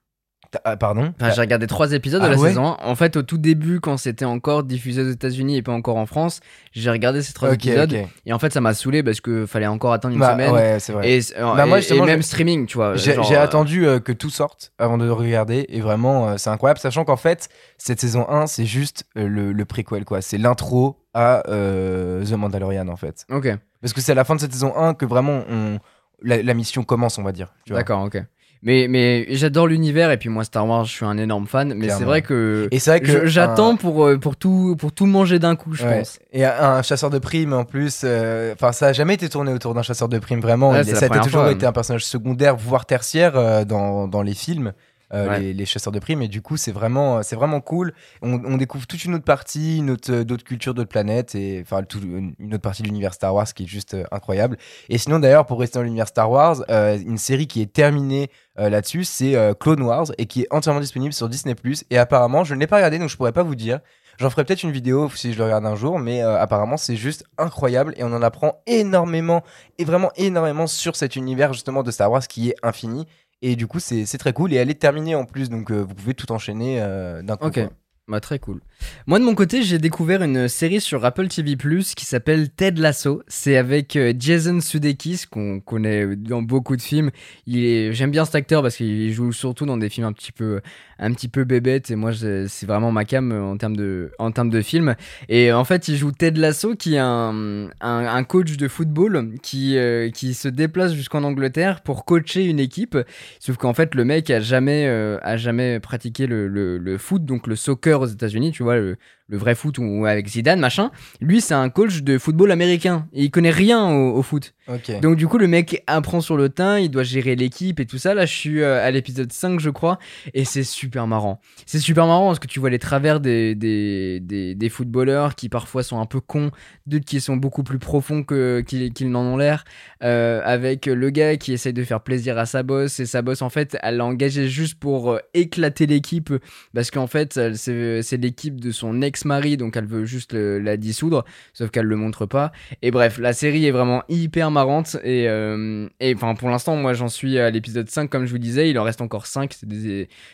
[0.55, 2.77] T'as- ah, pardon Enfin, j'ai regardé trois épisodes Ah de la ouais saison 1.
[2.85, 6.05] En fait, au tout début, quand c'était encore diffusé aux États-Unis et pas encore en
[6.05, 6.39] France,
[6.71, 7.93] j'ai regardé ces trois épisodes.
[8.25, 10.51] Et en fait, ça m'a saoulé parce que fallait encore attendre une Bah, semaine.
[10.53, 11.11] ouais, c'est vrai.
[11.11, 12.95] Et, euh, Bah, et- et même streaming, tu vois.
[12.95, 16.79] J'ai euh, attendu euh, que tout sorte avant de regarder et vraiment euh, c'est incroyable
[16.79, 21.43] sachant qu'en fait cette saison 1 c'est juste le, le préquel quoi c'est l'intro à
[21.47, 23.47] The Mandalorian en fait Ok,
[23.81, 25.79] parce que c'est à la fin de cette saison 1 que vraiment on,
[26.21, 28.21] la, la mission commence on va dire d'accord, ok.
[28.67, 31.73] Mais, mais j'adore l'univers et puis moi, Star Wars, je suis un énorme fan.
[31.75, 32.67] Mais c'est vrai que.
[32.71, 35.73] et c'est vrai que J'attends un- pour, euh, pour, tout, pour tout manger d'un coup,
[35.73, 35.99] je ouais.
[35.99, 36.17] pense.
[36.33, 39.73] et un chasseur de primes en plus euh, enfin ça a jamais été tourné autour
[39.75, 42.55] d'un chasseur de primes vraiment Ouais, Il- ça a toujours fois, été un personnage secondaire
[42.55, 44.73] voire tertiaire euh, dans, dans les films
[45.13, 45.39] euh, Ouais.
[45.39, 46.21] les, les chasseurs de primes.
[46.21, 47.93] Et du coup c'est vraiment c'est vraiment cool.
[48.21, 51.83] On, on découvre toute une autre partie une autre d'autres cultures d'autres planètes et enfin
[51.83, 54.57] tout- une autre partie de l'univers Star Wars qui est juste euh, incroyable.
[54.89, 58.29] Et sinon d'ailleurs pour rester dans l'univers Star Wars euh, une série qui est terminée
[58.59, 61.55] euh, là-dessus c'est euh, Clone Wars et qui est entièrement disponible sur Disney
[61.89, 63.79] et apparemment je ne l'ai pas regardé donc je pourrais pas vous dire.
[64.17, 66.95] J'en ferai peut-être une vidéo si je le regarde un jour, mais euh, apparemment c'est
[66.95, 69.43] juste incroyable et on en apprend énormément
[69.77, 73.07] et vraiment énormément sur cet univers justement de Star Wars qui est infini.
[73.47, 75.93] Et du coup c'est très cool et elle est terminée en plus, donc euh, vous
[75.93, 77.45] pouvez tout enchaîner euh, d'un coup.
[77.45, 77.53] Ok.
[77.53, 77.69] quoi.
[78.07, 78.61] Bah, très cool.
[79.07, 81.55] Moi, de mon côté, j'ai découvert une série sur Apple TV
[81.95, 83.23] qui s'appelle Ted Lasso.
[83.27, 87.09] C'est avec euh, Jason Sudeikis, qu'on connaît dans beaucoup de films.
[87.47, 90.61] J'aime bien cet acteur parce qu'il joue surtout dans des films un petit peu,
[90.99, 91.89] un petit peu bébêtes.
[91.89, 94.95] Et moi, c'est vraiment ma cam euh, en termes de, en termes de films.
[95.27, 99.77] Et en fait, il joue Ted Lasso, qui est un, un, coach de football qui,
[99.77, 102.97] euh, qui se déplace jusqu'en Angleterre pour coacher une équipe.
[103.39, 107.47] Sauf qu'en fait, le mec a jamais, euh, a jamais pratiqué le, le foot, donc
[107.47, 108.97] le soccer aux États-Unis, tu vois, le,
[109.27, 110.91] le vrai foot ou avec Zidane, machin.
[111.19, 114.53] Lui, c'est un coach de football américain et il connaît rien au, au foot.
[115.01, 117.97] Donc, du coup, le mec apprend sur le teint, il doit gérer l'équipe et tout
[117.97, 118.13] ça.
[118.13, 119.99] Là, je suis euh, à l'épisode 5, je crois,
[120.33, 121.39] et c'est super marrant.
[121.65, 125.49] C'est super marrant parce que tu vois les travers des, des, des, des footballeurs qui
[125.49, 126.51] parfois sont un peu cons,
[126.87, 129.65] d'autres qui sont beaucoup plus profonds qu'ils, n'en ont l'air.
[130.03, 133.41] Euh, avec le gars qui essaye de faire plaisir à sa boss et sa boss
[133.41, 136.33] en fait elle l'a engagé juste pour euh, éclater l'équipe
[136.73, 141.69] parce qu'en fait c'est, l'équipe de son ex-mari donc elle veut juste la dissoudre sauf
[141.71, 142.51] qu'elle le montre pas.
[142.81, 147.07] Et bref la série est vraiment hyper marrante et euh, enfin pour l'instant moi j'en
[147.07, 149.55] suis à l'épisode 5 comme je vous disais il en reste encore 5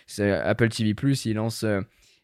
[0.07, 1.81] c'est, Apple TV il lance euh,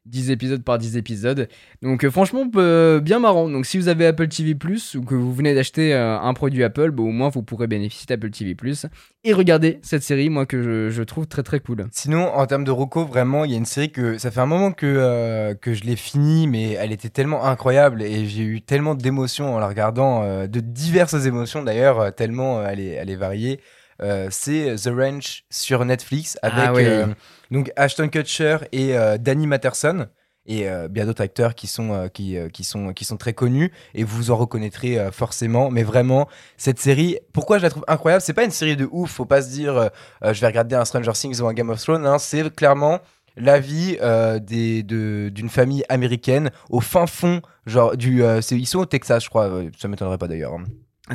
[0.07, 1.47] 10 épisodes par 10 épisodes
[1.81, 3.49] donc euh, franchement euh, bien marrant.
[3.49, 6.63] Donc si vous avez Apple TV Plus ou que vous venez d'acheter euh, un produit
[6.63, 8.85] Apple, bah, au moins vous pourrez bénéficier d'Apple TV Plus
[9.23, 11.85] et regarder cette série moi que je, je trouve très très cool.
[11.91, 14.45] Sinon, en termes de Rocco, vraiment, il y a une série que ça fait un
[14.45, 18.95] moment que, que je l'ai finie, mais elle était tellement incroyable et j'ai eu tellement
[18.95, 23.59] d'émotions en la regardant, de diverses émotions d'ailleurs, tellement elle, est, elle est variée.
[24.01, 26.83] Euh, c'est The Ranch sur Netflix avec Ah oui.
[26.85, 27.07] euh,
[27.51, 30.07] donc Ashton Kutcher et euh, Danny Matterson
[30.45, 33.33] et euh, bien d'autres acteurs qui sont, euh, qui, euh, qui, sont, qui sont très
[33.33, 35.69] connus et vous en reconnaîtrez euh, forcément.
[35.71, 38.21] Mais vraiment, cette série, pourquoi je la trouve incroyable?
[38.21, 39.87] C'est pas une série de ouf, faut pas se dire euh,
[40.23, 42.05] euh, je vais regarder un Stranger Things ou un Game of Thrones.
[42.05, 42.17] hein.
[42.19, 42.99] c'est clairement
[43.35, 48.65] la vie euh, des, de- d'une famille américaine au fin fond, genre du, euh, ils
[48.65, 49.45] sont au Texas, je crois.
[49.49, 50.53] euh, Ça m'étonnerait pas d'ailleurs.
[50.53, 50.63] hein.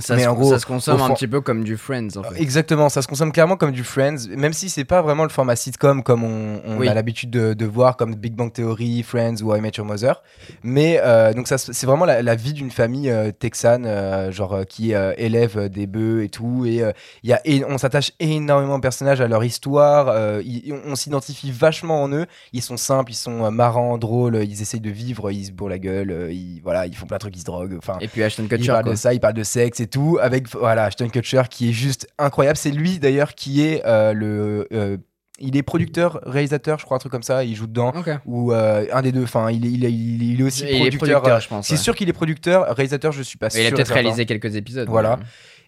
[0.00, 2.22] Ça, Mais se, en gros, ça se consomme un petit peu comme du Friends en
[2.22, 2.40] fait.
[2.40, 5.54] Exactement, ça se consomme clairement comme du Friends, même si c'est pas vraiment le format
[5.54, 6.88] sitcom comme on, on Oui.
[6.88, 10.22] a l'habitude de, de voir, comme Big Bang Theory, Friends ou I Met Your Mother.
[10.62, 14.54] Mais euh, donc ça, c'est vraiment la, la vie d'une famille euh, texane, euh, genre
[14.54, 16.64] euh, qui euh, élève euh, des bœufs et tout.
[16.64, 20.08] Et euh, il y a, et on s'attache énormément aux personnages, à leur histoire.
[20.08, 22.24] euh, on, on s'identifie vachement en eux.
[22.54, 24.36] Ils sont simples, ils sont euh, marrants, drôles.
[24.42, 27.16] Ils essayent de vivre, ils se bourrent la gueule, euh, ils, voilà, ils font plein
[27.18, 27.76] de trucs, ils se droguent.
[27.76, 28.92] Enfin, Et puis Ashton il Kutcher parle quoi.
[28.92, 32.56] de ça, il parle de sexe tout, avec voilà Ashton Kutcher qui est juste incroyable.
[32.56, 34.96] C'est lui d'ailleurs qui est euh, le, euh,
[35.38, 37.42] il est producteur, réalisateur, je crois un truc comme ça.
[37.44, 37.92] Il joue dedans
[38.26, 39.24] ou euh, un des deux.
[39.24, 41.40] Enfin, il est, il est, il est- il est aussi Et il est producteur.
[41.40, 41.66] je pense.
[41.66, 41.78] C'est ouais.
[41.80, 43.58] sûr qu'il est producteur, réalisateur, je suis pas sûr.
[43.58, 44.88] Mais il a et peut-être réalisé quelques épisodes.
[44.88, 45.18] Voilà.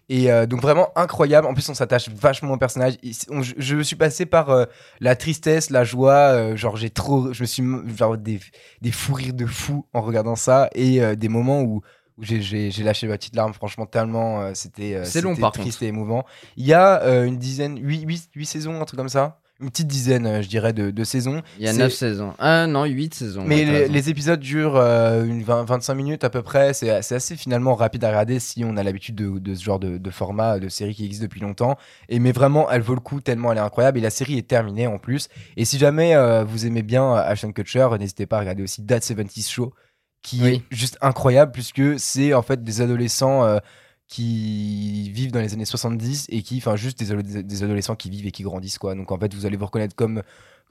[0.07, 1.47] Et euh, donc vraiment incroyable.
[1.47, 2.93] En plus, on s'attache vachement au personnage.
[3.31, 4.65] On- je, je suis passé par euh,
[4.99, 6.13] la tristesse, la joie.
[6.13, 7.63] euh, genre j'ai trop, je me suis
[7.97, 8.39] genre des,
[8.81, 11.81] des fous rires de fou en regardant ça et euh, des moments où
[12.17, 13.53] où j'ai- lâché ma petite larme.
[13.53, 14.95] Franchement, tellement euh, c'était.
[14.95, 16.25] euh, long, par triste et émouvant.
[16.57, 19.39] Il y a euh, une dizaine, 8, huit, huit saisons, un truc comme ça.
[19.61, 21.41] une petite dizaine, je dirais, de, de saisons.
[21.57, 22.33] Il y a C'est- 9 saisons.
[22.39, 23.43] Ah non, 8 saisons.
[23.47, 26.73] Mais ouais, les, épisodes durent euh, une 20 25 minutes à peu près.
[26.73, 29.97] C'est assez finalement rapide à regarder si on a l'habitude de, de ce genre de,
[29.97, 31.77] de format, de série qui existe depuis longtemps.
[32.09, 33.97] Et mais vraiment, elle vaut le coup tellement elle est incroyable.
[33.97, 35.29] Et la série est terminée en plus.
[35.55, 38.99] Et si jamais euh, vous aimez bien Ashton Kutcher, n'hésitez pas à regarder aussi That
[38.99, 39.73] 70s Show,
[40.25, 40.63] qui Oui.
[40.71, 43.59] est juste incroyable puisque c'est en fait des adolescents.
[44.07, 48.09] Qui vivent dans les années 70 et qui, enfin, juste des, ado- des adolescents qui
[48.09, 48.95] vivent et qui grandissent, quoi.
[48.95, 50.21] Donc, en fait, vous allez vous reconnaître comme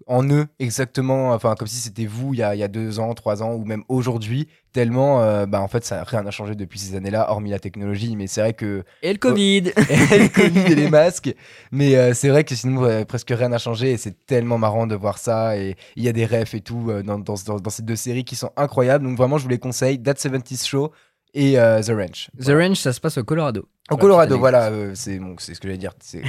[0.09, 2.99] en eux exactement, enfin comme si c'était vous il y, a, il y a deux
[2.99, 6.57] ans, trois ans ou même aujourd'hui, tellement euh, bah en fait ça rien n'a changé
[6.57, 9.69] depuis ces années-là, hormis la technologie, mais c'est vrai que Et le Covid.
[10.13, 11.33] Et le Covid et les masques,
[11.71, 14.89] mais euh, c'est vrai que sinon euh, presque rien n'a changé et c'est tellement marrant
[14.89, 15.57] de voir ça.
[15.57, 17.95] Et il y a des refs et tout euh, dans, dans, dans, dans ces deux
[17.97, 20.91] séries qui sont incroyables, donc vraiment je vous les conseille, That 70s Show
[21.35, 22.31] et euh, The Ranch.
[22.43, 23.69] The Range, ça se passe au Colorado.
[23.91, 25.93] Au Colorado, voilà, euh, c'est bon, ce que j'allais dire.
[26.01, 26.23] C'est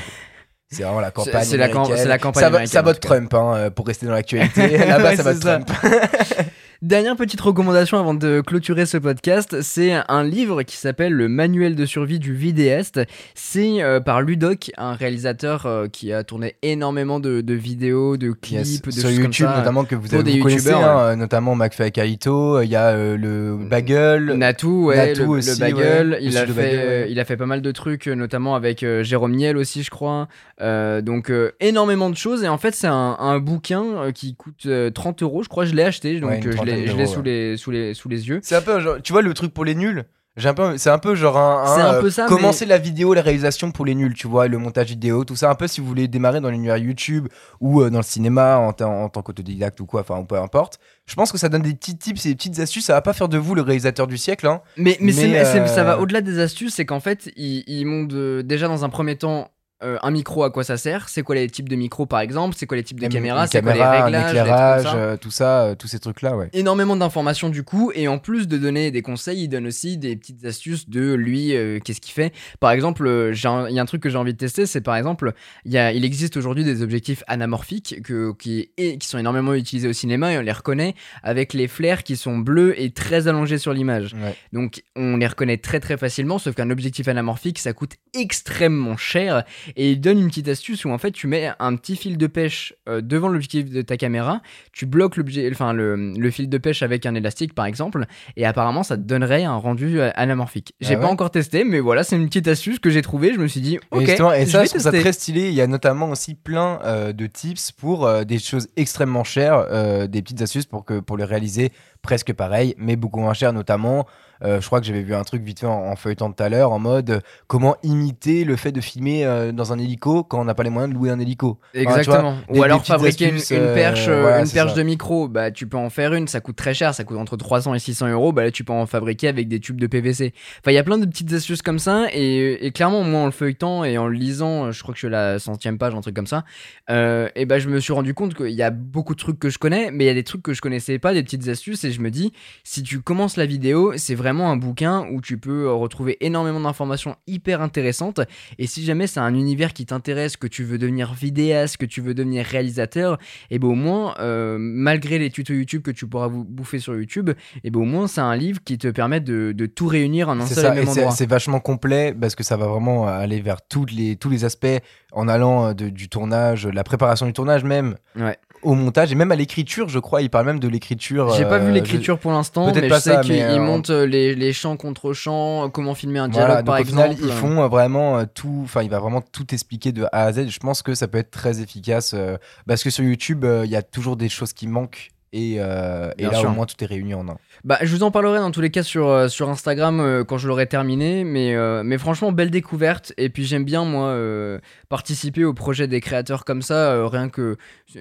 [0.83, 1.43] vraiment la campagne.
[1.45, 2.99] c'est la campagne Ça, va- ça vote.
[2.99, 4.77] Trump, hein, euh, pour rester dans l'actualité.
[4.77, 5.39] Là-bas, ça vote.
[5.39, 5.71] Trump.
[6.85, 11.73] Dernière petite recommandation avant de clôturer ce podcast, c'est un livre qui s'appelle Le manuel
[11.73, 13.01] de survie du vidéaste.
[13.33, 18.29] C'est euh, par Ludoc, un réalisateur euh, qui a tourné énormément de, de vidéos, de
[18.33, 18.81] clips, Yes.
[18.83, 19.57] de Sur YouTube, comme ça.
[19.57, 22.61] notamment, que vous, avez, des vous connaissez, hein, euh, notamment McFly et Kaito.
[22.61, 24.33] Il y a euh, le Bagel.
[24.35, 26.17] Natou, ouais, Natou le, le aussi, Bagel, ouais.
[26.21, 26.85] il, Aussi a le fait, Bagel, ouais.
[26.85, 29.81] euh, il a fait pas mal de trucs, euh, notamment avec euh, Jérôme Niel aussi,
[29.81, 30.27] je crois.
[30.61, 32.43] Euh, donc euh, énormément de choses.
[32.43, 35.65] Et en fait, c'est un, un bouquin euh, qui coûte euh, 30 euros, je crois.
[35.65, 38.09] Je l'ai acheté, donc Ouais, euh, je l'ai l'ai d'euros, sous, les, sous, les, sous
[38.09, 38.39] les yeux.
[38.43, 40.05] C'est un peu, genre, tu vois, le truc pour les nuls.
[40.37, 43.21] J'ai un peu, c'est un peu genre un, euh, peu ça, commencer la vidéo, la
[43.21, 45.49] réalisation pour les nuls, tu vois, le montage vidéo, tout ça.
[45.49, 47.29] Un peu si vous voulez démarrer dans l'univers YouTube
[47.61, 50.77] ou euh, dans le cinéma en, ta- en tant qu'autodidacte ou quoi, enfin, peu importe.
[51.05, 52.83] Je pense que ça donne des petits tips et des petites astuces.
[52.83, 54.59] Ça va pas faire de vous le réalisateur du siècle, hein.
[54.75, 57.85] Mais, mais, Mais, c'est- euh, ça va au-delà des astuces, c'est qu'en fait, ils, ils
[57.85, 59.51] montrent euh, déjà dans un premier temps
[59.85, 62.55] euh, un micro, à quoi ça sert, c'est quoi les types de micros par exemple,
[62.57, 64.95] c'est quoi les types de caméras, c'est quoi les réglages, éclairage, ça?
[64.95, 66.49] euh, tout ça, euh, tous ces trucs-là, ouais.
[66.53, 70.15] énormément d'informations du coup et en plus de donner des conseils il donne aussi des
[70.15, 74.09] petites astuces de lui qu'est-ce qu'il fait par exemple il y a un truc que
[74.09, 75.33] j'ai envie de tester c'est par exemple
[75.65, 79.53] il, y a, il existe aujourd'hui des objectifs anamorphiques que, qui, et, qui sont énormément
[79.53, 83.27] utilisés au cinéma et on les reconnaît avec les flares qui sont bleus et très
[83.27, 84.35] allongés sur l'image Ouais.
[84.53, 89.43] donc on les reconnaît très très facilement sauf qu'un objectif anamorphique ça coûte extrêmement cher
[89.75, 92.27] et il donne une petite astuce où en fait tu mets un petit fil de
[92.27, 95.17] pêche euh, devant l'objectif de ta caméra tu bloques
[95.51, 98.05] enfin le, le fil de pêche avec un élastique par exemple,
[98.35, 100.75] et apparemment ça te donnerait un rendu euh, anamorphique.
[100.81, 103.33] J'ai Ah pas encore testé, mais voilà, c'est une petite astuce que j'ai trouvée.
[103.33, 105.49] Je me suis dit, ok, et ça, je trouve ça très stylé.
[105.49, 109.65] Il y a notamment aussi plein euh, de tips pour euh, des choses extrêmement chères,
[110.07, 111.71] des petites astuces pour, que, pour les réaliser
[112.01, 114.05] presque pareil, mais beaucoup moins cher, notamment.
[114.43, 116.49] Euh, je crois que j'avais vu un truc vite fait en, en feuilletant tout à
[116.49, 120.39] l'heure, en mode euh, comment imiter le fait de filmer euh, dans un hélico quand
[120.41, 121.59] on n'a pas les moyens de louer un hélico.
[121.61, 122.33] Enfin, tu vois, Exactement.
[122.33, 124.71] des- Ou des alors petites fabriquer une, astuces, une euh, perche, euh, voilà, une perche
[124.71, 124.77] ça.
[124.77, 127.37] de micro, bah tu peux en faire une, ça coûte très cher, ça coûte entre
[127.37, 130.33] 300 et 600 euros, bah là tu peux en fabriquer avec des tubes de PVC.
[130.59, 133.25] Enfin, il y a plein de petites astuces comme ça, et, et clairement, moi en
[133.25, 135.93] le feuilletant et en le lisant, je crois que je suis à la centième page,
[135.95, 136.43] un truc comme ça,
[136.89, 139.49] euh, et bah je me suis rendu compte qu'il y a beaucoup de trucs que
[139.49, 141.83] je connais, mais il y a des trucs que je connaissais pas, des petites astuces,
[141.83, 142.33] et je me dis,
[142.63, 146.59] si tu commences la vidéo, c'est vraiment un bouquin où tu peux euh, retrouver énormément
[146.59, 148.19] d'informations hyper intéressantes.
[148.59, 152.01] Et si jamais c'est un univers qui t'intéresse, que tu veux devenir vidéaste, que tu
[152.01, 153.17] veux devenir réalisateur,
[153.51, 157.31] et ben au moins, euh, malgré les tutos YouTube que tu pourras bouffer sur YouTube,
[157.63, 160.39] et ben au moins c'est un livre qui te permet de, de tout réunir en
[160.39, 161.11] un seul ça, et même c'est endroit.
[161.15, 164.65] c'est vachement complet parce que ça va vraiment aller vers toutes les, tous les aspects
[165.11, 168.37] en allant euh, de- du tournage, la préparation du tournage même, Ouais.
[168.65, 170.21] Au montage et même à l'écriture, je crois.
[170.21, 171.33] Il parle même de l'écriture.
[171.35, 173.43] J'ai pas euh, vu l'écriture pour l'instant, peut-être mais pas je sais ça, qu'il mais,
[173.43, 176.75] euh, il monte euh, les, les chants contre chants, comment filmer un dialogue Voilà, donc
[176.75, 177.29] par au final, exemple.
[177.31, 180.33] ils font euh, vraiment euh, tout, enfin, il va vraiment tout expliquer de A à
[180.33, 180.49] Z.
[180.49, 182.37] Je pense que ça peut être très efficace euh,
[182.67, 186.11] parce que sur YouTube, euh, il y a toujours des choses qui manquent et, euh,
[186.17, 186.49] et là, sûr.
[186.49, 187.37] au moins, tout est réuni en un.
[187.65, 190.37] Bah, je vous en parlerai dans tous les cas sur, euh, sur Instagram euh, quand
[190.37, 193.11] je l'aurai terminé, mais, euh, mais franchement, belle découverte.
[193.17, 197.27] Et puis j'aime bien, moi, euh, participer au projet des créateurs comme ça, euh, rien
[197.27, 197.57] que,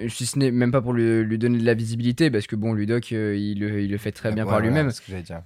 [0.08, 2.74] si ce n'est même pas pour lui, lui donner de la visibilité, parce que bon,
[2.74, 4.90] Ludoc, euh, il, le- il le fait très bien Ouais, par lui-même.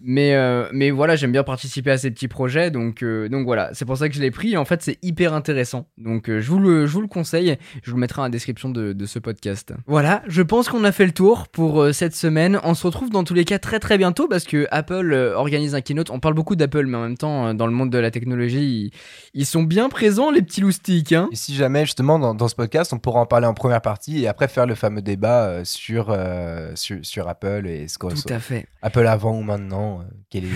[0.00, 3.70] Mais, euh, mais voilà, j'aime bien participer à ces petits projets, donc, euh, donc voilà,
[3.72, 4.54] c'est pour ça que je l'ai pris.
[4.54, 5.86] Et en fait, c'est hyper intéressant.
[5.96, 8.68] Donc euh, je, vous le, je vous le conseille, je vous le mettrai en description
[8.68, 9.72] de, de ce podcast.
[9.86, 12.58] Voilà, je pense qu'on a fait le tour pour euh, cette semaine.
[12.64, 15.74] On se retrouve dans tous les cas très très bientôt parce que Apple euh, organise
[15.74, 16.08] un keynote.
[16.10, 18.90] On parle beaucoup d'Apple, mais en même temps, euh, dans le monde de la technologie,
[19.34, 21.12] ils, ils sont bien présents, les petits loustiques.
[21.12, 21.28] Hein.
[21.30, 24.22] Et si jamais, justement, dans, dans ce podcast, on pourra en parler en première partie
[24.22, 28.08] et après faire le fameux débat euh, sur, euh, sur, sur Apple et ce qu'on
[28.08, 28.66] Tout à fait.
[28.80, 30.02] Apple avant ou maintenant.
[30.30, 30.48] quel est...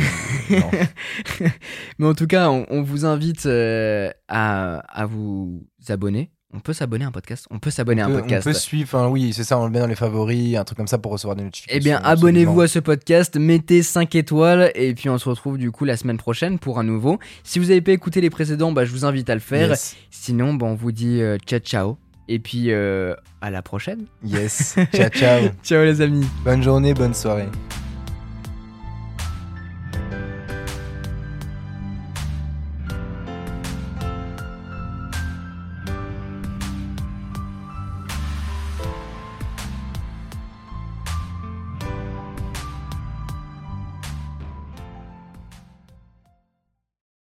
[1.98, 6.30] Mais en tout cas, on, on vous invite euh, à, à vous abonner.
[6.54, 7.46] On peut s'abonner à un podcast.
[7.50, 8.46] On peut s'abonner à un podcast.
[8.46, 10.76] On peut suivre, enfin, oui, c'est ça, on le met dans les favoris, un truc
[10.76, 11.78] comme ça pour recevoir des notifications.
[11.78, 15.70] Eh bien, abonnez-vous à ce podcast, mettez 5 étoiles et puis on se retrouve du
[15.70, 17.18] coup la semaine prochaine pour un nouveau.
[17.42, 19.70] Si vous n'avez pas écouté les précédents, bah, je vous invite à le faire.
[19.70, 19.96] Yes.
[20.10, 21.96] Sinon, bah, on vous dit euh, ciao ciao
[22.28, 24.06] et puis euh, à la prochaine.
[24.24, 24.76] Yes.
[24.94, 25.48] ciao, ciao.
[25.62, 26.26] Ciao les amis.
[26.44, 27.48] Bonne journée, bonne soirée.